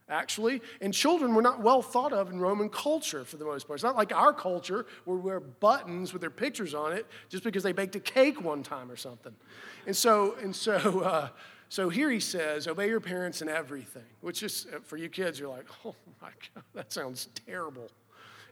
[0.10, 0.62] actually.
[0.82, 3.78] And children were not well thought of in Roman culture for the most part.
[3.78, 7.44] It's not like our culture where we wear buttons with their pictures on it just
[7.44, 9.34] because they baked a cake one time or something.
[9.88, 11.30] And so, and so, uh,
[11.70, 15.40] so here he says, obey your parents in everything, which is, uh, for you kids,
[15.40, 17.90] you're like, oh my God, that sounds terrible.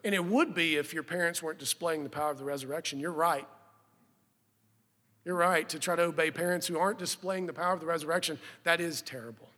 [0.04, 3.00] And it would be if your parents weren't displaying the power of the resurrection.
[3.00, 3.48] You're right.
[5.26, 8.40] You're right to try to obey parents who aren't displaying the power of the resurrection.
[8.64, 9.50] That is terrible.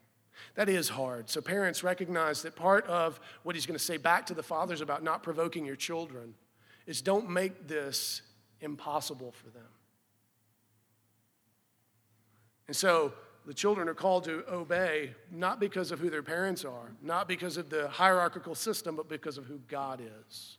[0.55, 1.29] That is hard.
[1.29, 4.81] So, parents recognize that part of what he's going to say back to the fathers
[4.81, 6.35] about not provoking your children
[6.85, 8.21] is don't make this
[8.61, 9.67] impossible for them.
[12.67, 13.13] And so,
[13.45, 17.57] the children are called to obey not because of who their parents are, not because
[17.57, 20.57] of the hierarchical system, but because of who God is.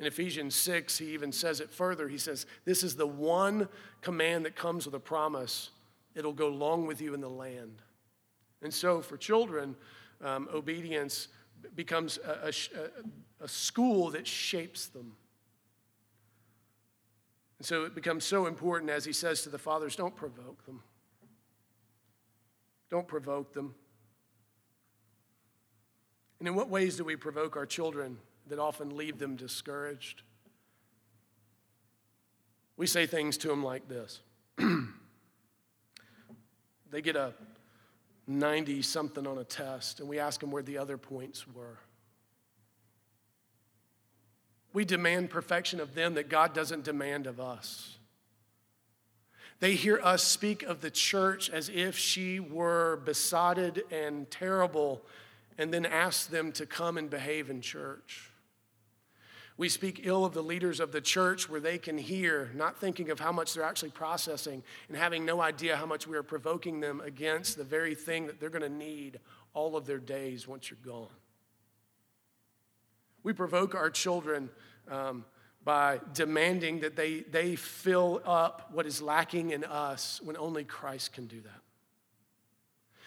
[0.00, 2.08] In Ephesians 6, he even says it further.
[2.08, 3.68] He says, This is the one
[4.00, 5.70] command that comes with a promise.
[6.14, 7.80] It'll go long with you in the land.
[8.62, 9.76] And so for children,
[10.22, 11.28] um, obedience
[11.76, 15.12] becomes a, a, a school that shapes them.
[17.58, 20.82] And so it becomes so important as he says to the fathers don't provoke them.
[22.90, 23.74] Don't provoke them.
[26.40, 30.22] And in what ways do we provoke our children that often leave them discouraged?
[32.76, 34.20] We say things to them like this
[36.90, 37.32] they get a
[38.26, 41.78] 90 something on a test, and we ask them where the other points were.
[44.72, 47.98] We demand perfection of them that God doesn't demand of us.
[49.60, 55.02] They hear us speak of the church as if she were besotted and terrible,
[55.58, 58.30] and then ask them to come and behave in church.
[59.56, 63.10] We speak ill of the leaders of the church where they can hear, not thinking
[63.10, 66.80] of how much they're actually processing and having no idea how much we are provoking
[66.80, 69.20] them against the very thing that they're going to need
[69.52, 71.06] all of their days once you're gone.
[73.22, 74.50] We provoke our children
[74.90, 75.24] um,
[75.64, 81.12] by demanding that they, they fill up what is lacking in us when only Christ
[81.12, 81.60] can do that.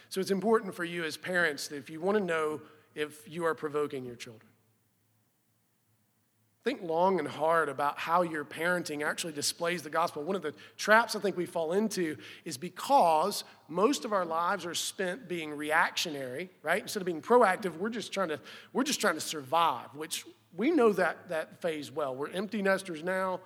[0.10, 2.62] So it's important for you as parents that if you want to know
[2.96, 4.50] if you are provoking your children,
[6.68, 10.22] think long and hard about how your parenting actually displays the gospel.
[10.22, 14.66] One of the traps I think we fall into is because most of our lives
[14.66, 16.82] are spent being reactionary, right?
[16.82, 18.42] Instead of being proactive, we're just trying to
[18.74, 20.26] we're just trying to survive, which
[20.58, 22.14] we know that that phase well.
[22.14, 23.40] We're empty nesters now.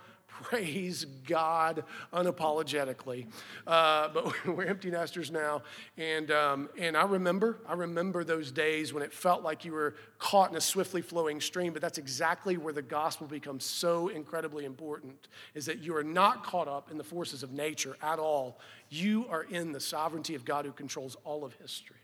[0.44, 3.28] Praise God unapologetically.
[3.68, 5.62] Uh, but we're empty nesters now.
[5.98, 9.96] And, um, and I remember, I remember those days when it felt like you were
[10.18, 14.66] caught in a swiftly flowing stream, but that's exactly where the gospel becomes so incredibly
[14.66, 18.60] important, is that you are not caught up in the forces of nature at all.
[18.90, 21.98] You are in the sovereignty of God who controls all of history.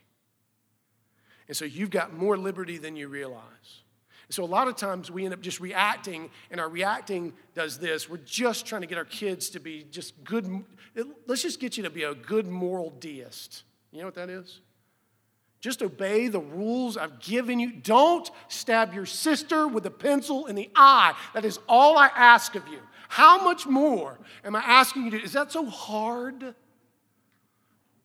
[1.48, 3.82] And so you've got more liberty than you realize.
[4.30, 8.10] So a lot of times we end up just reacting, and our reacting does this.
[8.10, 10.63] We're just trying to get our kids to be just good.
[11.28, 13.63] Let's just get you to be a good moral deist.
[13.92, 14.60] You know what that is?
[15.60, 17.72] Just obey the rules I've given you.
[17.72, 21.16] Don't stab your sister with a pencil in the eye.
[21.34, 22.80] That is all I ask of you.
[23.10, 25.24] How much more am I asking you to?
[25.24, 26.54] Is that so hard?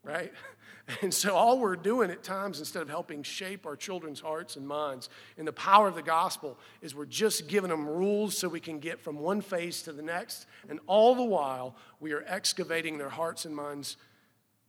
[0.02, 0.32] Right?
[1.02, 4.66] And so, all we're doing at times, instead of helping shape our children's hearts and
[4.66, 8.60] minds in the power of the gospel, is we're just giving them rules so we
[8.60, 10.46] can get from one phase to the next.
[10.68, 13.96] And all the while, we are excavating their hearts and minds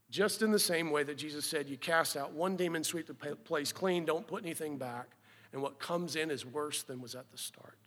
[0.10, 3.13] just in the same way that Jesus said, You cast out one demon, sweep the
[3.13, 5.08] place clean, don't put anything back.
[5.52, 7.78] And what comes in is worse than was at the start.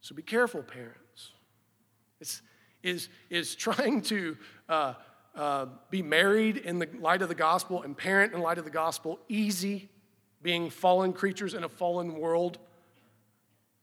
[0.00, 1.30] So be careful, parents.
[2.20, 2.42] It's,
[2.82, 4.36] is, is trying to.
[4.68, 4.94] Uh,
[5.34, 8.70] uh, be married in the light of the gospel and parent in light of the
[8.70, 9.88] gospel easy,
[10.42, 12.58] being fallen creatures in a fallen world?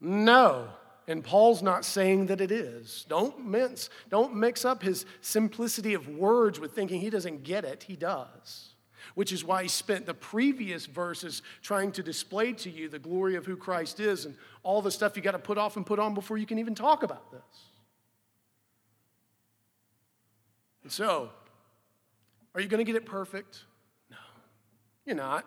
[0.00, 0.68] No.
[1.08, 3.04] And Paul's not saying that it is.
[3.08, 7.82] Don't mince, don't mix up his simplicity of words with thinking he doesn't get it.
[7.82, 8.70] He does.
[9.14, 13.34] Which is why he spent the previous verses trying to display to you the glory
[13.34, 15.98] of who Christ is and all the stuff you got to put off and put
[15.98, 17.42] on before you can even talk about this.
[20.84, 21.30] And so,
[22.54, 23.64] are you going to get it perfect?
[24.10, 24.16] No,
[25.06, 25.46] you're not.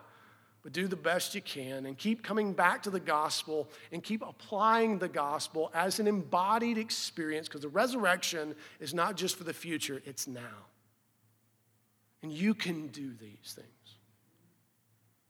[0.63, 4.24] But do the best you can and keep coming back to the gospel and keep
[4.24, 9.54] applying the gospel as an embodied experience because the resurrection is not just for the
[9.54, 10.65] future, it's now.
[12.24, 13.68] And you can do these things.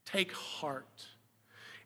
[0.05, 1.05] Take heart.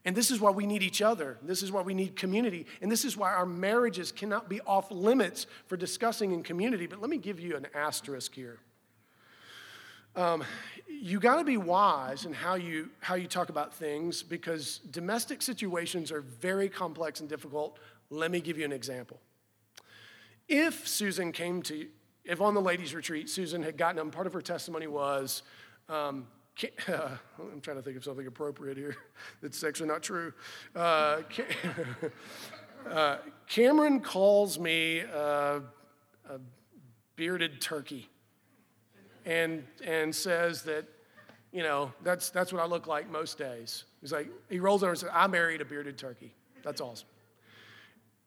[0.06, 1.39] And this is why we need each other.
[1.41, 2.67] This is why we need community.
[2.84, 6.86] And this is why our marriages cannot be off limits for discussing in community.
[6.86, 8.60] But let me give you an asterisk here.
[10.19, 10.43] Um,
[10.89, 15.41] you got to be wise in how you how you talk about things because domestic
[15.41, 17.79] situations are very complex and difficult.
[18.10, 19.21] Let me give you an example.
[20.49, 21.88] If Susan came to,
[22.25, 25.43] if on the ladies' retreat Susan had gotten up, part of her testimony was,
[25.88, 26.27] um,
[26.89, 26.91] uh,
[27.39, 28.97] I'm trying to think of something appropriate here
[29.41, 30.34] that's actually not true.
[30.75, 31.21] Uh,
[32.91, 35.62] uh, Cameron calls me a
[37.15, 38.10] bearded turkey
[39.25, 40.86] and, and says that,
[41.51, 43.86] you know, that's, that's what I look like most days.
[44.01, 46.34] He's like, he rolls over and says, I married a bearded turkey.
[46.63, 47.08] That's awesome.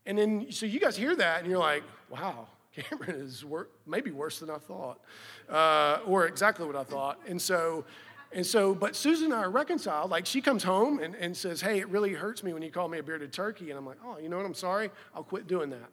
[0.07, 4.11] And then, so you guys hear that and you're like, wow, Cameron is wor- maybe
[4.11, 5.00] worse than I thought,
[5.48, 7.20] uh, or exactly what I thought.
[7.28, 7.85] And so,
[8.33, 10.11] and so, but Susan and I are reconciled.
[10.11, 12.88] Like she comes home and, and says, hey, it really hurts me when you call
[12.88, 13.70] me a bearded turkey.
[13.70, 14.46] And I'm like, oh, you know what?
[14.46, 14.90] I'm sorry.
[15.14, 15.90] I'll quit doing that.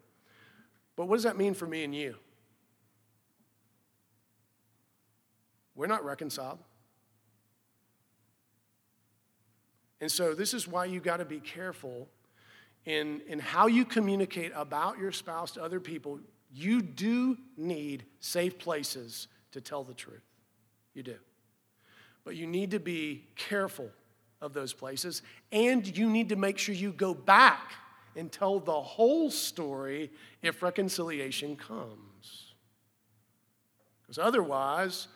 [0.96, 2.16] But what does that mean for me and you?
[5.80, 6.60] We're not reconciled.
[10.02, 12.10] And so, this is why you got to be careful
[12.84, 16.20] in, in how you communicate about your spouse to other people.
[16.54, 20.20] You do need safe places to tell the truth.
[20.96, 21.16] You do.
[22.26, 23.90] But you need to be careful
[24.42, 25.22] of those places,
[25.54, 27.72] and you need to make sure you go back
[28.18, 30.12] and tell the whole story
[30.42, 32.54] if reconciliation comes.
[34.02, 35.08] Because otherwise,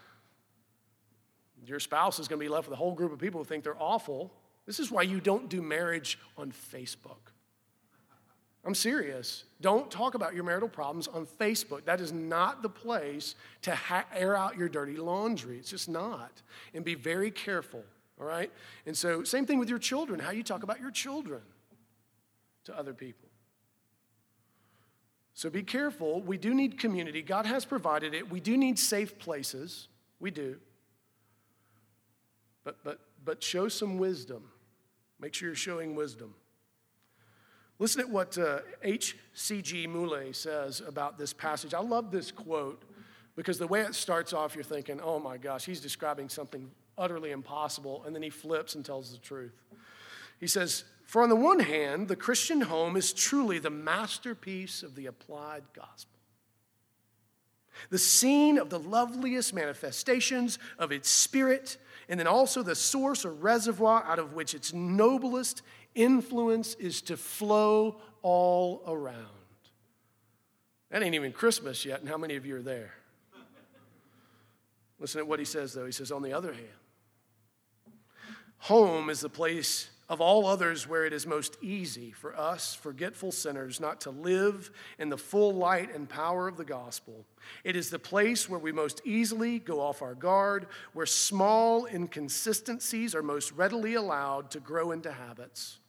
[1.68, 3.64] your spouse is going to be left with a whole group of people who think
[3.64, 4.32] they're awful.
[4.66, 7.32] This is why you don't do marriage on Facebook.
[8.66, 9.44] I'm serious.
[9.60, 11.84] Don't talk about your marital problems on Facebook.
[11.84, 15.58] That is not the place to ha- air out your dirty laundry.
[15.58, 16.42] It's just not.
[16.74, 17.84] And be very careful,
[18.20, 18.52] all right?
[18.86, 21.42] And so, same thing with your children, how you talk about your children
[22.64, 23.28] to other people.
[25.34, 26.22] So be careful.
[26.22, 27.22] We do need community.
[27.22, 28.30] God has provided it.
[28.30, 29.88] We do need safe places.
[30.20, 30.58] We do.
[32.64, 34.50] But, but, but show some wisdom.
[35.20, 36.36] Make sure you're showing wisdom.
[37.80, 39.88] Listen at what uh, H.C.G.
[39.88, 41.74] Moule says about this passage.
[41.74, 42.84] I love this quote
[43.36, 47.32] because the way it starts off, you're thinking, oh my gosh, he's describing something utterly
[47.32, 48.04] impossible.
[48.06, 49.64] And then he flips and tells the truth.
[50.40, 54.96] He says, For on the one hand, the Christian home is truly the masterpiece of
[54.96, 56.20] the applied gospel,
[57.90, 61.78] the scene of the loveliest manifestations of its spirit,
[62.14, 65.64] and then also the source or reservoir out of which its noblest
[65.96, 69.16] influence is to flow all around.
[70.92, 72.94] That ain't even Christmas yet, and how many of you are there?
[75.00, 75.88] Listen to what he says, though.
[75.88, 76.68] He says, on the other hand,
[78.60, 83.32] home is the place of all others where it is most easy for us, forgetful
[83.32, 87.26] sinners, not to live in the full light and power of the gospel.
[87.64, 93.16] It is the place where we most easily go off our guard, where small inconsistencies
[93.16, 95.80] are most readily allowed to grow into habits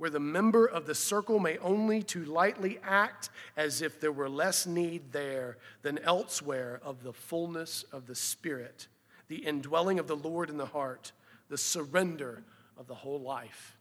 [0.00, 4.30] where the member of the circle may only too lightly act as if there were
[4.30, 8.88] less need there than elsewhere of the fullness of the Spirit,
[9.28, 11.12] the indwelling of the Lord in the heart,
[11.50, 12.42] the surrender
[12.80, 13.78] of the whole life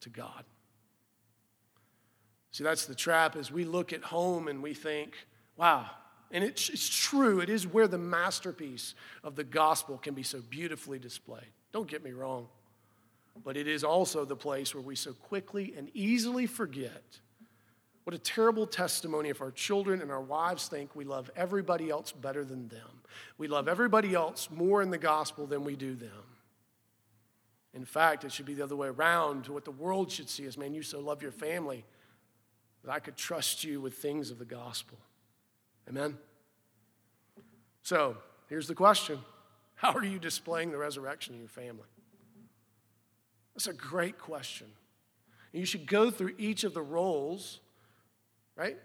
[0.00, 0.44] to God.
[2.52, 5.12] See, that's the trap as we look at home and we think,
[5.58, 5.90] wow,
[6.30, 10.40] and it's, it's true, it is where the masterpiece of the gospel can be so
[10.48, 11.52] beautifully displayed.
[11.72, 12.48] Don't get me wrong
[13.44, 17.02] but it is also the place where we so quickly and easily forget.
[18.04, 22.12] What a terrible testimony if our children and our wives think we love everybody else
[22.12, 23.02] better than them.
[23.36, 26.35] We love everybody else more in the gospel than we do them.
[27.76, 29.48] In fact, it should be the other way around.
[29.48, 31.84] What the world should see is man, you so love your family
[32.82, 34.96] that I could trust you with things of the gospel.
[35.86, 36.16] Amen?
[37.82, 38.16] So,
[38.48, 39.18] here's the question
[39.74, 41.84] How are you displaying the resurrection in your family?
[43.54, 44.68] That's a great question.
[45.52, 47.60] And you should go through each of the roles,
[48.56, 48.78] right?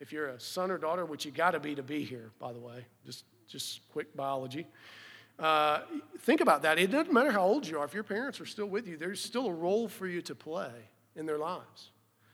[0.00, 2.54] If you're a son or daughter, which you got to be to be here, by
[2.54, 4.66] the way, just, just quick biology.
[5.38, 5.80] Uh,
[6.20, 6.78] think about that.
[6.78, 9.20] It doesn't matter how old you are, if your parents are still with you, there's
[9.20, 10.72] still a role for you to play
[11.14, 11.90] in their lives.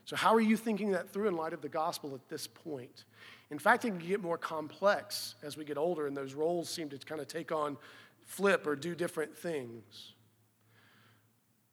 [0.06, 3.04] So, how are you thinking that through in light of the gospel at this point?
[3.50, 6.88] In fact, it can get more complex as we get older, and those roles seem
[6.90, 7.76] to kind of take on,
[8.22, 10.12] flip, or do different things.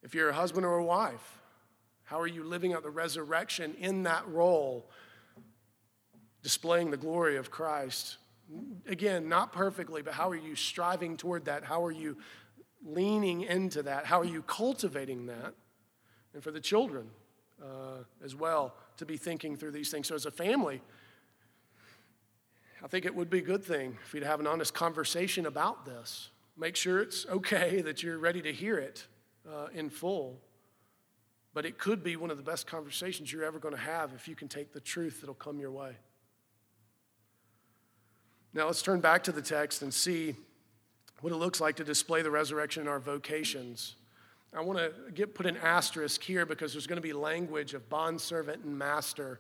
[0.04, 1.40] If you're a husband or a wife,
[2.04, 4.90] how are you living out the resurrection in that role,
[6.44, 8.18] displaying the glory of Christ?
[8.88, 11.64] Again, not perfectly, but how are you striving toward that?
[11.64, 12.18] How are you
[12.84, 14.06] leaning into that?
[14.06, 15.54] How are you cultivating that?
[16.34, 17.10] And for the children
[17.62, 20.08] uh, as well, to be thinking through these things.
[20.08, 20.82] So, as a family,
[22.84, 25.46] I think it would be a good thing for you to have an honest conversation
[25.46, 26.30] about this.
[26.58, 29.08] Make sure it's okay that you're ready to hear it
[29.48, 30.40] uh, in full.
[31.54, 34.28] But it could be one of the best conversations you're ever going to have if
[34.28, 35.98] you can take the truth that'll come your way.
[38.54, 40.36] Now let's turn back to the text and see
[41.22, 43.96] what it looks like to display the resurrection in our vocations.
[44.54, 47.88] I want to get put an asterisk here because there's going to be language of
[47.90, 49.40] bondservant and master.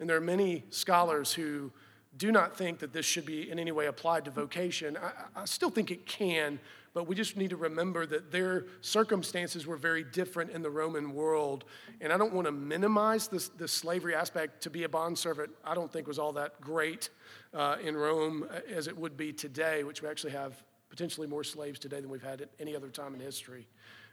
[0.00, 1.70] And there are many scholars who
[2.16, 4.96] do not think that this should be in any way applied to vocation.
[4.96, 6.58] I, I still think it can,
[6.92, 11.14] but we just need to remember that their circumstances were very different in the Roman
[11.14, 11.64] world.
[12.00, 14.62] And I don't want to minimize this, this slavery aspect.
[14.62, 17.10] To be a bondservant, I don't think was all that great
[17.54, 21.78] uh, in Rome as it would be today, which we actually have potentially more slaves
[21.78, 23.68] today than we've had at any other time in history.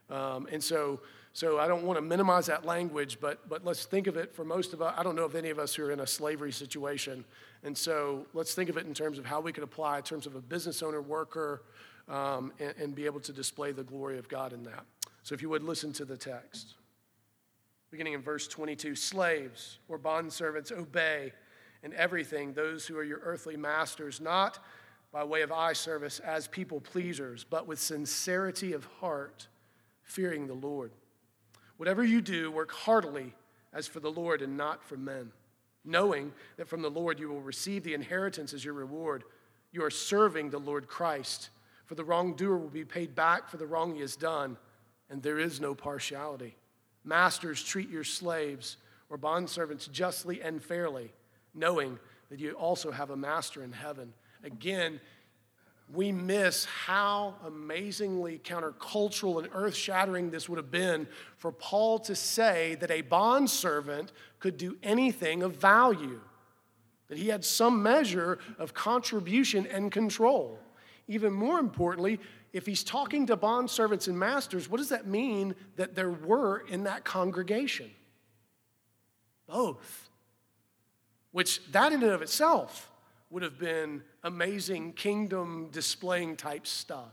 [0.09, 1.01] Um, and so,
[1.34, 4.45] so I don't want to minimize that language, but, but let's think of it for
[4.45, 4.93] most of us.
[4.97, 7.25] I don't know of any of us who are in a slavery situation.
[7.63, 10.25] And so let's think of it in terms of how we could apply in terms
[10.25, 11.63] of a business owner, worker,
[12.07, 14.85] um, and, and be able to display the glory of God in that.
[15.23, 16.75] So if you would listen to the text.
[17.91, 21.31] Beginning in verse 22 Slaves or bondservants, obey
[21.83, 24.59] in everything those who are your earthly masters, not
[25.11, 29.47] by way of eye service as people pleasers, but with sincerity of heart,
[30.03, 30.91] fearing the Lord.
[31.77, 33.33] Whatever you do, work heartily
[33.73, 35.31] as for the Lord and not for men,
[35.85, 39.23] knowing that from the Lord you will receive the inheritance as your reward.
[39.71, 41.49] you are serving the Lord Christ.
[41.88, 44.57] For the wrongdoer will be paid back for the wrong he has done,
[45.09, 46.55] and there is no partiality.
[47.03, 48.77] Masters, treat your slaves
[49.09, 51.11] or bondservants justly and fairly,
[51.55, 51.97] knowing
[52.29, 54.13] that you also have a master in heaven.
[54.43, 54.99] Again,
[55.93, 61.07] we miss how amazingly countercultural and earth shattering this would have been
[61.38, 66.19] for Paul to say that a bondservant could do anything of value,
[67.07, 70.59] that he had some measure of contribution and control.
[71.07, 72.19] Even more importantly,
[72.53, 76.83] if he's talking to bondservants and masters, what does that mean that there were in
[76.83, 77.89] that congregation?
[79.47, 80.09] Both.
[81.31, 82.91] Which, that in and of itself,
[83.29, 87.11] would have been amazing kingdom displaying type stuff.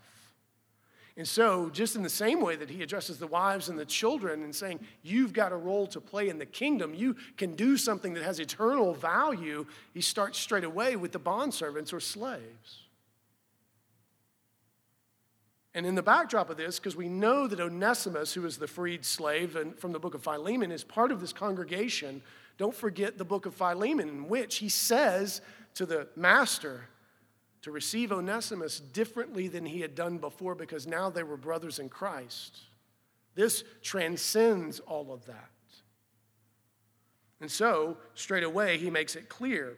[1.16, 4.42] And so, just in the same way that he addresses the wives and the children
[4.42, 8.14] and saying, You've got a role to play in the kingdom, you can do something
[8.14, 12.83] that has eternal value, he starts straight away with the bondservants or slaves.
[15.74, 19.04] And in the backdrop of this, because we know that Onesimus, who is the freed
[19.04, 22.22] slave and from the book of Philemon, is part of this congregation,
[22.58, 25.40] don't forget the book of Philemon, in which he says
[25.74, 26.88] to the master
[27.62, 31.88] to receive Onesimus differently than he had done before because now they were brothers in
[31.88, 32.58] Christ.
[33.34, 35.50] This transcends all of that.
[37.40, 39.76] And so, straight away, he makes it clear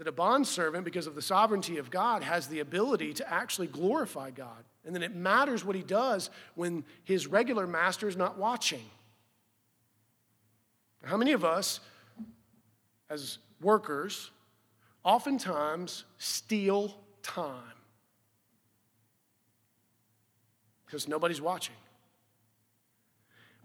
[0.00, 4.30] that a bondservant, because of the sovereignty of God, has the ability to actually glorify
[4.30, 4.64] God.
[4.86, 8.80] And then it matters what he does when his regular master is not watching.
[11.04, 11.80] How many of us,
[13.10, 14.30] as workers
[15.04, 17.60] oftentimes steal time
[20.86, 21.76] because nobody's watching.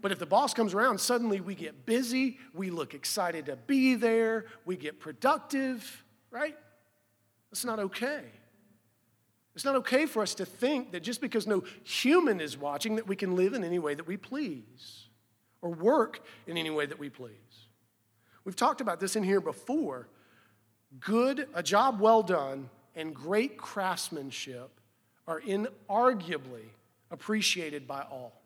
[0.02, 3.94] But if the boss comes around, suddenly we get busy, we look excited to be
[3.94, 6.56] there, we get productive, right?
[7.50, 8.22] That's not okay.
[9.54, 13.08] It's not okay for us to think that just because no human is watching that
[13.08, 15.06] we can live in any way that we please
[15.62, 17.32] or work in any way that we please.
[18.44, 20.08] We've talked about this in here before.
[21.00, 24.70] Good, a job well done, and great craftsmanship
[25.26, 26.68] are inarguably
[27.10, 28.40] appreciated by all.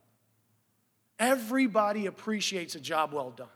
[1.19, 3.49] Everybody appreciates a job well done.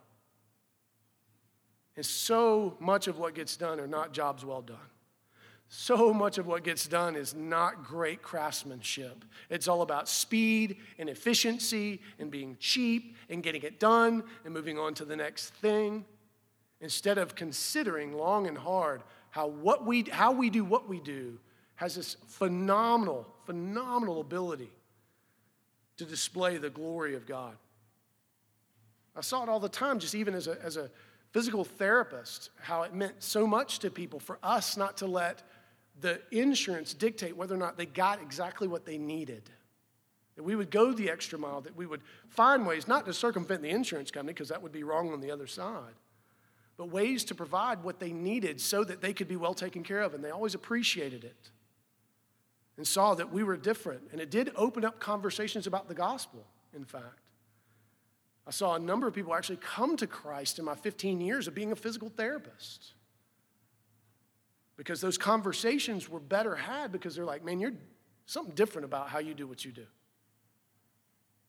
[1.96, 4.76] And so much of what gets done are not jobs well done.
[5.68, 9.24] So much of what gets done is not great craftsmanship.
[9.48, 14.78] It's all about speed and efficiency and being cheap and getting it done and moving
[14.78, 16.04] on to the next thing
[16.80, 21.38] instead of considering long and hard how, what we, how we do what we do
[21.76, 24.70] has this phenomenal, phenomenal ability
[25.96, 27.56] to display the glory of God.
[29.16, 30.90] I saw it all the time, just even as a, as a
[31.34, 35.42] physical therapist, how it meant so much to people for us not to let
[36.00, 39.42] the insurance dictate whether or not they got exactly what they needed.
[40.36, 43.62] That we would go the extra mile, that we would find ways not to circumvent
[43.62, 45.94] the insurance company, because that would be wrong on the other side,
[46.76, 50.02] but ways to provide what they needed so that they could be well taken care
[50.02, 50.14] of.
[50.14, 51.50] And they always appreciated it
[52.76, 54.02] and saw that we were different.
[54.12, 57.23] And it did open up conversations about the gospel, in fact.
[58.46, 61.54] I saw a number of people actually come to Christ in my 15 years of
[61.54, 62.94] being a physical therapist.
[64.76, 67.72] Because those conversations were better had because they're like, man, you're
[68.26, 69.86] something different about how you do what you do.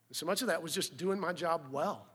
[0.09, 2.05] And so much of that was just doing my job well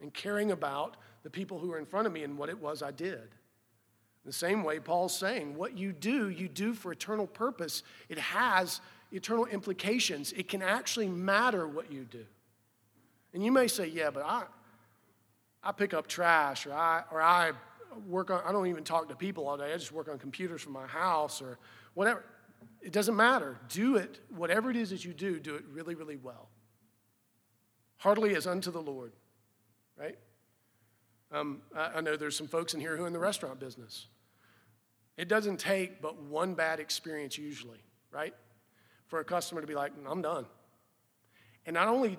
[0.00, 2.82] and caring about the people who were in front of me and what it was
[2.82, 3.34] I did.
[4.24, 7.82] The same way Paul's saying, what you do, you do for eternal purpose.
[8.10, 10.32] It has eternal implications.
[10.32, 12.26] It can actually matter what you do.
[13.34, 14.44] And you may say, yeah, but I,
[15.62, 17.52] I pick up trash or I, or I
[18.06, 19.72] work on, I don't even talk to people all day.
[19.72, 21.58] I just work on computers from my house or
[21.94, 22.24] whatever.
[22.80, 23.58] It doesn't matter.
[23.68, 26.48] Do it, whatever it is that you do, do it really, really well.
[27.98, 29.12] Heartily as unto the Lord,
[29.96, 30.16] right?
[31.32, 34.06] Um, I, I know there's some folks in here who are in the restaurant business.
[35.16, 37.80] It doesn't take but one bad experience usually,
[38.12, 38.34] right?
[39.08, 40.46] For a customer to be like, I'm done.
[41.66, 42.16] And not only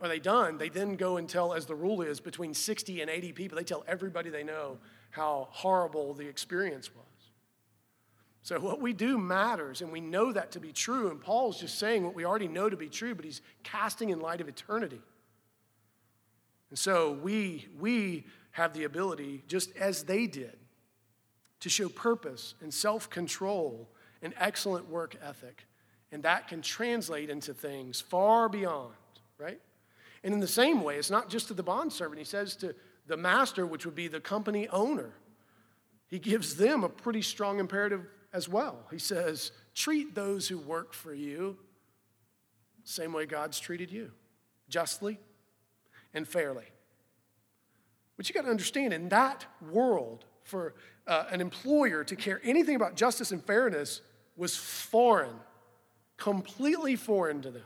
[0.00, 3.10] are they done, they then go and tell, as the rule is, between 60 and
[3.10, 4.78] 80 people, they tell everybody they know
[5.10, 7.04] how horrible the experience was.
[8.42, 11.10] So, what we do matters, and we know that to be true.
[11.10, 14.20] And Paul's just saying what we already know to be true, but he's casting in
[14.20, 15.02] light of eternity.
[16.70, 20.56] And so, we, we have the ability, just as they did,
[21.60, 23.90] to show purpose and self control
[24.22, 25.66] and excellent work ethic.
[26.10, 28.94] And that can translate into things far beyond,
[29.38, 29.60] right?
[30.22, 32.74] And in the same way, it's not just to the bondservant, he says to
[33.06, 35.14] the master, which would be the company owner.
[36.06, 38.86] He gives them a pretty strong imperative as well.
[38.90, 41.56] He says, treat those who work for you
[42.84, 44.10] same way God's treated you,
[44.68, 45.18] justly
[46.14, 46.64] and fairly.
[48.16, 50.74] But you got to understand, in that world, for
[51.06, 54.02] uh, an employer to care anything about justice and fairness
[54.36, 55.36] was foreign,
[56.16, 57.62] completely foreign to them.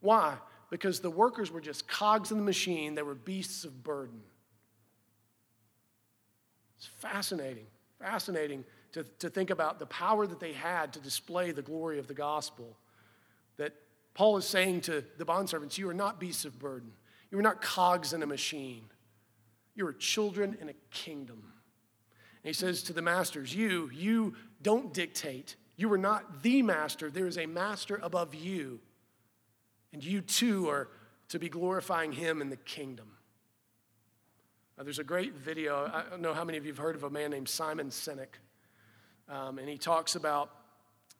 [0.00, 0.36] Why?
[0.70, 4.20] Because the workers were just cogs in the machine, they were beasts of burden.
[6.76, 7.66] It's fascinating,
[7.98, 12.06] fascinating to, to think about the power that they had to display the glory of
[12.06, 12.76] the gospel.
[13.56, 13.74] That
[14.14, 16.92] Paul is saying to the bondservants, You are not beasts of burden,
[17.30, 18.84] you are not cogs in a machine,
[19.74, 21.42] you are children in a kingdom.
[22.44, 25.56] And he says to the masters, You, you don't dictate.
[25.76, 27.10] You are not the master.
[27.10, 28.80] There is a master above you.
[29.92, 30.88] And you too are
[31.28, 33.10] to be glorifying him in the kingdom.
[34.76, 35.90] Now, there's a great video.
[35.92, 38.38] I don't know how many of you have heard of a man named Simon Sinek.
[39.28, 40.50] Um, and he talks about,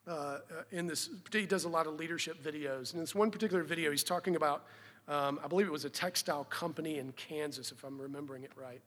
[0.07, 0.39] uh, uh
[0.71, 2.91] in this, he does a lot of leadership videos.
[2.91, 4.65] And in this one particular video, he's talking about,
[5.07, 8.81] um, I believe it was a textile company in Kansas, if I'm remembering it right.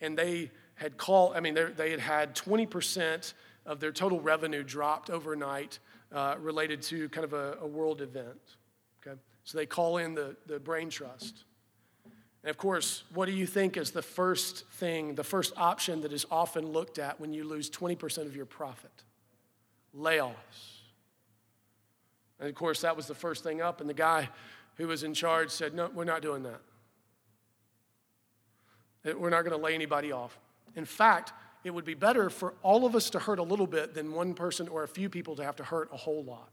[0.00, 3.34] And they had called, I mean, they had had 20%
[3.66, 5.78] of their total revenue dropped overnight
[6.12, 8.56] uh, related to kind of a, a, world event.
[9.08, 9.18] Okay?
[9.44, 11.44] So they call in the, the brain trust.
[12.42, 16.12] And of course, what do you think is the first thing, the first option that
[16.12, 18.90] is often looked at when you lose 20% of your profit?
[19.96, 20.34] Layoffs.
[22.38, 23.80] And of course, that was the first thing up.
[23.80, 24.28] And the guy
[24.76, 26.60] who was in charge said, No, we're not doing that.
[29.18, 30.38] We're not going to lay anybody off.
[30.76, 31.32] In fact,
[31.64, 34.34] it would be better for all of us to hurt a little bit than one
[34.34, 36.50] person or a few people to have to hurt a whole lot.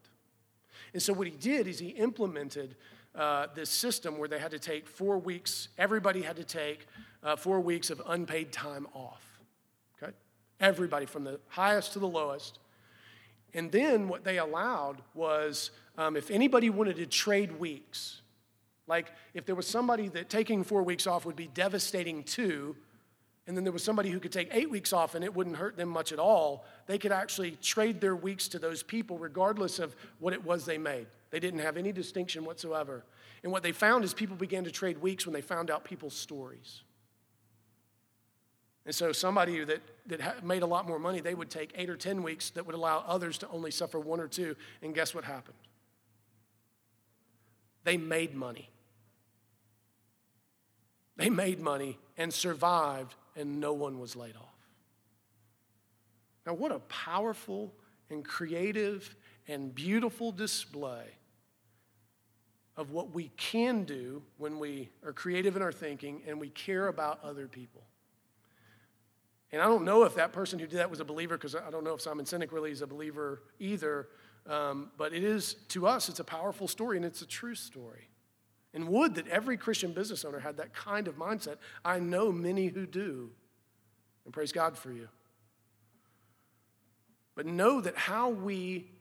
[0.93, 2.75] And so, what he did is he implemented
[3.15, 6.87] uh, this system where they had to take four weeks, everybody had to take
[7.23, 9.39] uh, four weeks of unpaid time off.
[10.01, 10.11] Okay?
[10.59, 12.59] Everybody from the highest to the lowest.
[13.53, 18.21] And then what they allowed was um, if anybody wanted to trade weeks,
[18.85, 22.75] like if there was somebody that taking four weeks off would be devastating to,
[23.47, 25.77] and then there was somebody who could take eight weeks off and it wouldn't hurt
[25.77, 29.95] them much at all, they could actually trade their weeks to those people regardless of
[30.19, 31.05] what it was they made.
[31.29, 33.03] They didn't have any distinction whatsoever.
[33.43, 36.15] And what they found is people began to trade weeks when they found out people's
[36.15, 36.81] stories.
[38.85, 41.97] And so somebody that, that made a lot more money, they would take eight or
[41.97, 44.55] 10 weeks that would allow others to only suffer one or two.
[44.81, 45.57] And guess what happened?
[47.83, 48.69] They made money.
[51.15, 54.55] They made money and survived and no one was laid off.
[56.45, 57.73] Now, what a powerful
[58.09, 59.15] and creative
[59.47, 61.05] and beautiful display
[62.77, 66.87] of what we can do when we are creative in our thinking and we care
[66.87, 67.83] about other people.
[69.51, 71.69] And I don't know if that person who did that was a believer, because I
[71.71, 74.09] don't know if Simon Sinek really is a believer either.
[74.47, 78.09] Um, but it is, to us, it's a powerful story and it's a true story.
[78.75, 81.55] And would that every Christian business owner had that kind of mindset.
[81.85, 83.31] I know many who do.
[84.25, 85.07] And praise God for you.
[87.35, 88.91] But know that how we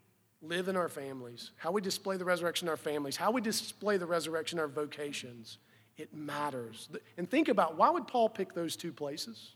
[0.41, 3.97] live in our families, how we display the resurrection in our families, how we display
[3.97, 5.59] the resurrection in our vocations,
[5.97, 6.89] it matters.
[7.17, 9.55] And think about why would Paul pick those two places?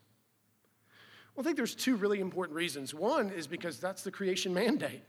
[1.34, 2.92] Well, I think there's two really important reasons.
[2.92, 5.02] One is because that's the creation mandate.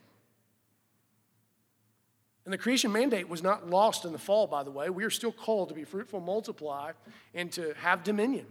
[2.49, 4.89] And the creation mandate was not lost in the fall, by the way.
[4.89, 6.93] We are still called to be fruitful, multiply,
[7.35, 8.47] and to have dominion.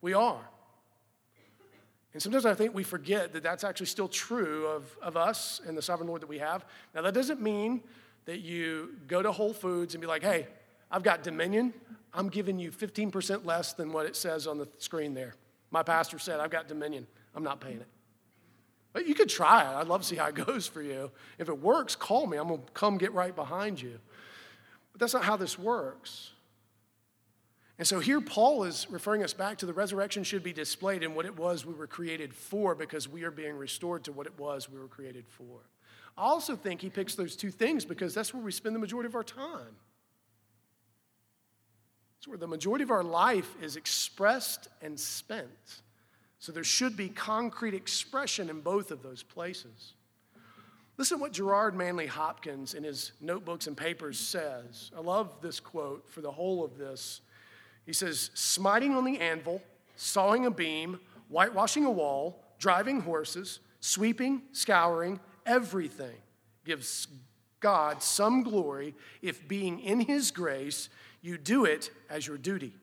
[0.00, 0.40] We are.
[2.14, 5.76] And sometimes I think we forget that that's actually still true of, of us and
[5.76, 6.64] the sovereign Lord that we have.
[6.94, 7.82] Now, that doesn't mean
[8.24, 10.46] that you go to Whole Foods and be like, hey,
[10.90, 11.74] I've got dominion.
[12.14, 15.34] I'm giving you 15% less than what it says on the screen there.
[15.70, 17.06] My pastor said, I've got dominion.
[17.34, 17.88] I'm not paying it.
[18.94, 19.76] You could try it.
[19.76, 21.10] I'd love to see how it goes for you.
[21.38, 22.36] If it works, call me.
[22.36, 23.98] I'm going to come get right behind you.
[24.92, 26.32] But that's not how this works.
[27.78, 31.14] And so here Paul is referring us back to the resurrection should be displayed in
[31.14, 34.36] what it was we were created for because we are being restored to what it
[34.38, 35.60] was we were created for.
[36.16, 39.06] I also think he picks those two things because that's where we spend the majority
[39.06, 39.76] of our time.
[42.18, 45.82] It's where the majority of our life is expressed and spent.
[46.38, 49.94] So there should be concrete expression in both of those places.
[50.96, 54.90] Listen to what Gerard Manley Hopkins in his notebooks and papers says.
[54.96, 57.20] I love this quote for the whole of this.
[57.86, 59.62] He says, Smiting on the anvil,
[59.96, 66.16] sawing a beam, whitewashing a wall, driving horses, sweeping, scouring, everything
[66.64, 67.08] gives
[67.60, 70.88] God some glory if being in His grace,
[71.22, 72.74] you do it as your duty.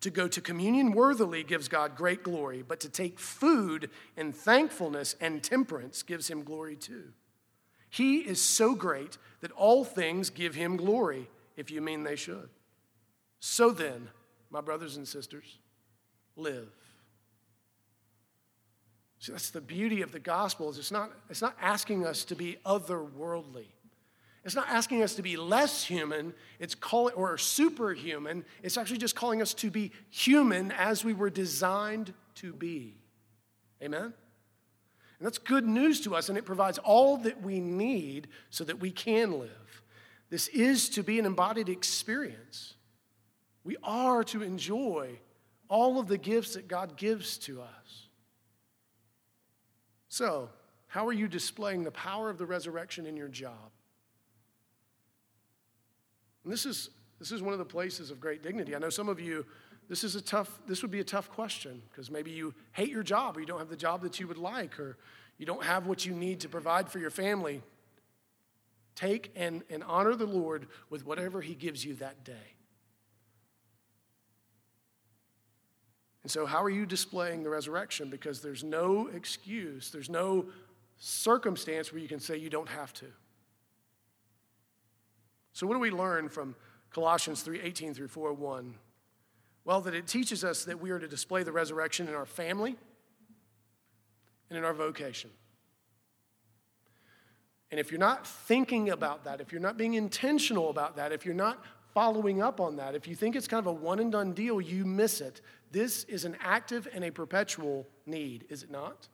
[0.00, 5.14] To go to communion worthily gives God great glory, but to take food in thankfulness
[5.20, 7.12] and temperance gives him glory too.
[7.90, 12.48] He is so great that all things give him glory, if you mean they should.
[13.40, 14.08] So then,
[14.50, 15.58] my brothers and sisters,
[16.36, 16.68] live.
[19.18, 22.34] See, that's the beauty of the gospel is it's not, it's not asking us to
[22.34, 23.66] be otherworldly.
[24.44, 28.44] It's not asking us to be less human, it's calling or superhuman.
[28.62, 32.94] It's actually just calling us to be human as we were designed to be.
[33.82, 34.02] Amen?
[34.02, 38.80] And that's good news to us, and it provides all that we need so that
[38.80, 39.82] we can live.
[40.30, 42.74] This is to be an embodied experience.
[43.62, 45.18] We are to enjoy
[45.68, 48.08] all of the gifts that God gives to us.
[50.08, 50.48] So,
[50.86, 53.70] how are you displaying the power of the resurrection in your job?
[56.50, 56.90] And this is,
[57.20, 58.74] this is one of the places of great dignity.
[58.74, 59.46] I know some of you,
[59.88, 63.04] this is a tough, this would be a tough question because maybe you hate your
[63.04, 64.98] job or you don't have the job that you would like or
[65.38, 67.62] you don't have what you need to provide for your family.
[68.96, 72.56] Take and, and honor the Lord with whatever He gives you that day.
[76.24, 78.10] And so, how are you displaying the resurrection?
[78.10, 80.46] Because there's no excuse, there's no
[80.98, 83.06] circumstance where you can say you don't have to.
[85.52, 86.54] So, what do we learn from
[86.90, 88.74] Colossians 3 18 through 4 1?
[89.64, 92.76] Well, that it teaches us that we are to display the resurrection in our family
[94.48, 95.30] and in our vocation.
[97.70, 101.24] And if you're not thinking about that, if you're not being intentional about that, if
[101.24, 104.10] you're not following up on that, if you think it's kind of a one and
[104.10, 105.40] done deal, you miss it.
[105.70, 109.08] This is an active and a perpetual need, is it not?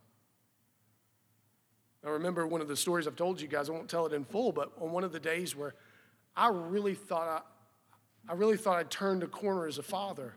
[2.04, 4.24] I remember one of the stories I've told you guys, I won't tell it in
[4.24, 5.74] full, but on one of the days where
[6.36, 7.44] I really thought
[8.28, 10.34] I, I really thought I'd turned a corner as a father.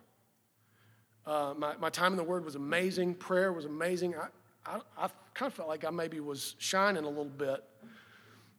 [1.25, 3.15] Uh, my, my time in the Word was amazing.
[3.15, 4.15] Prayer was amazing.
[4.15, 4.27] I,
[4.65, 7.63] I, I kind of felt like I maybe was shining a little bit.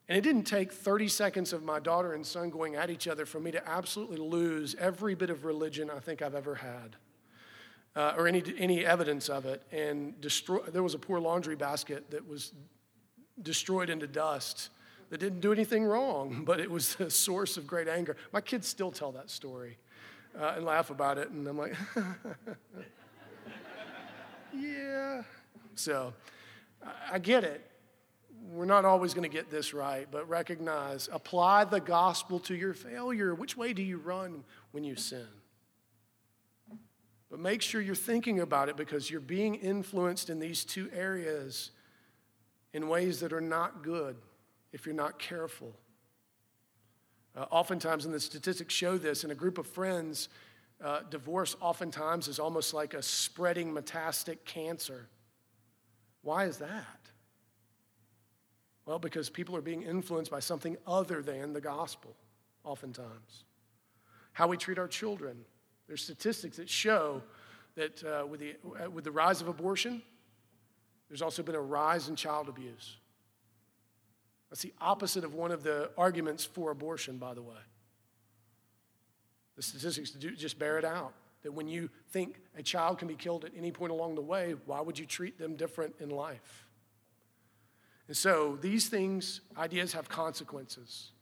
[0.09, 3.25] And it didn't take 30 seconds of my daughter and son going at each other
[3.25, 6.97] for me to absolutely lose every bit of religion I think I've ever had.
[7.97, 9.63] Uh, or any, any evidence of it.
[9.73, 12.53] And destroy, there was a poor laundry basket that was
[13.43, 14.71] destroyed into dust
[15.11, 18.17] that didn't do anything wrong, but it was a source of great anger.
[18.33, 19.77] My kids still tell that story
[20.41, 21.75] uh, and laugh about it, and I'm like,
[24.57, 25.23] yeah.
[25.75, 26.15] So
[27.13, 27.67] I get it.
[28.53, 32.73] We're not always going to get this right, but recognize, apply the gospel to your
[32.73, 33.35] failure.
[33.35, 35.27] Which way do you run when you sin?
[37.31, 41.71] But make sure you're thinking about it because you're being influenced in these two areas
[42.73, 44.17] in ways that are not good
[44.73, 45.75] if you're not careful.
[47.37, 50.29] Uh, oftentimes, and the statistics show this, in a group of friends,
[50.83, 55.09] uh, divorce oftentimes is almost like a spreading metastatic cancer.
[56.23, 57.01] Why is that?
[58.87, 62.17] Well, because people are being influenced by something other than the gospel,
[62.65, 63.45] oftentimes.
[64.33, 65.45] How we treat our children.
[65.87, 67.23] There's statistics that show
[67.77, 70.03] that uh, with, the, uh, with the rise of abortion,
[71.09, 72.97] there's also been a rise in child abuse.
[74.51, 77.57] That's the opposite of one of the arguments for abortion, by the way.
[79.57, 83.45] The statistics just bear it out that when you think a child can be killed
[83.45, 86.67] at any point along the way, why would you treat them different in life?
[88.09, 91.13] And so these things, ideas have consequences.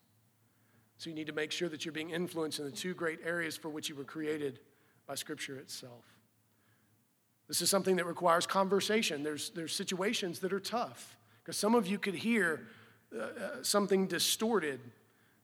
[0.97, 3.57] So you need to make sure that you're being influenced in the two great areas
[3.57, 4.59] for which you were created
[5.07, 6.05] by Scripture itself.
[7.47, 9.23] This is something that requires conversation.
[9.23, 12.67] There's, there's situations that are tough because some of you could hear
[13.15, 14.81] uh, uh, something distorted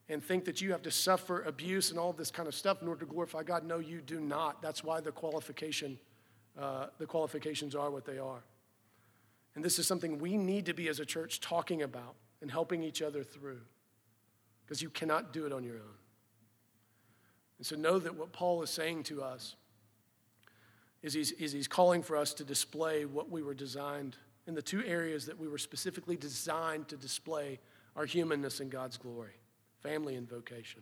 [0.07, 2.87] and think that you have to suffer abuse and all this kind of stuff in
[2.87, 3.63] order to glorify God.
[3.63, 4.61] No, you do not.
[4.61, 5.97] That's why the qualification,
[6.59, 8.43] uh, the qualifications are what they are.
[9.55, 12.83] And this is something we need to be as a church talking about and helping
[12.83, 13.61] each other through,
[14.63, 15.97] because you cannot do it on your own.
[17.57, 19.55] And so know that what Paul is saying to us
[21.01, 24.17] is he's, is he's calling for us to display what we were designed
[24.47, 27.59] in the two areas that we were specifically designed to display
[27.95, 29.33] our humanness in God's glory
[29.81, 30.81] family and vocation.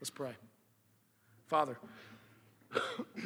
[0.00, 0.30] Let's pray.
[1.46, 1.76] Father,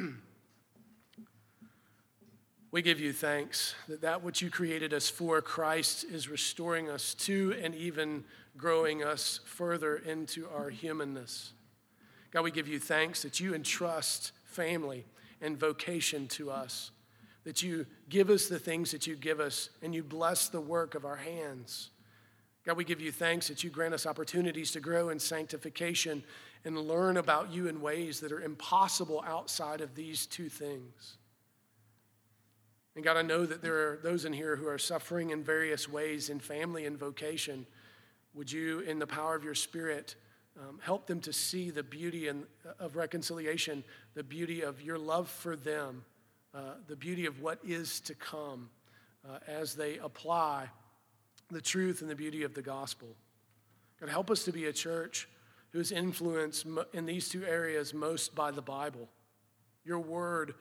[2.71, 7.13] we give you thanks that that which you created us for, Christ is restoring us
[7.15, 8.23] to and even
[8.57, 11.53] growing us further into our humanness.
[12.31, 15.05] God, we give you thanks that you entrust family
[15.41, 16.89] and vocation to us
[17.43, 20.95] that you give us the things that you give us and you bless the work
[20.95, 21.89] of our hands.
[22.63, 26.23] God, we give you thanks that you grant us opportunities to grow in sanctification
[26.63, 31.17] and learn about you in ways that are impossible outside of these two things.
[32.95, 35.89] And God, I know that there are those in here who are suffering in various
[35.89, 37.65] ways in family and vocation.
[38.35, 40.15] Would you, in the power of your Spirit,
[40.59, 42.43] um, help them to see the beauty in,
[42.79, 43.83] of reconciliation,
[44.13, 46.03] the beauty of your love for them,
[46.53, 48.69] uh, the beauty of what is to come
[49.27, 50.69] uh, as they apply
[51.49, 53.07] the truth and the beauty of the gospel.
[53.99, 55.27] God, help us to be a church
[55.71, 59.07] who is influenced in these two areas most by the Bible
[59.83, 60.53] your word,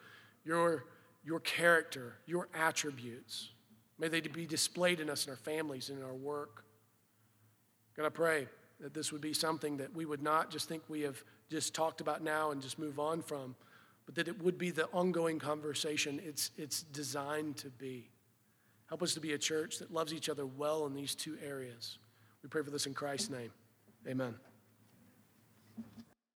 [0.45, 0.85] your,
[1.25, 3.51] your character, your attributes.
[3.99, 6.65] May they be displayed in us in our families and in our work.
[7.95, 8.49] God, I pray
[8.81, 12.01] that this would be something that we would not just think we have just talked
[12.01, 13.55] about now and just move on from,
[14.11, 18.11] but that it would be the ongoing conversation it's, it's designed to be.
[18.89, 21.99] Help us to be a church that loves each other well in these two areas.
[22.43, 23.53] We pray for this in Christ's name.
[24.09, 24.35] Amen.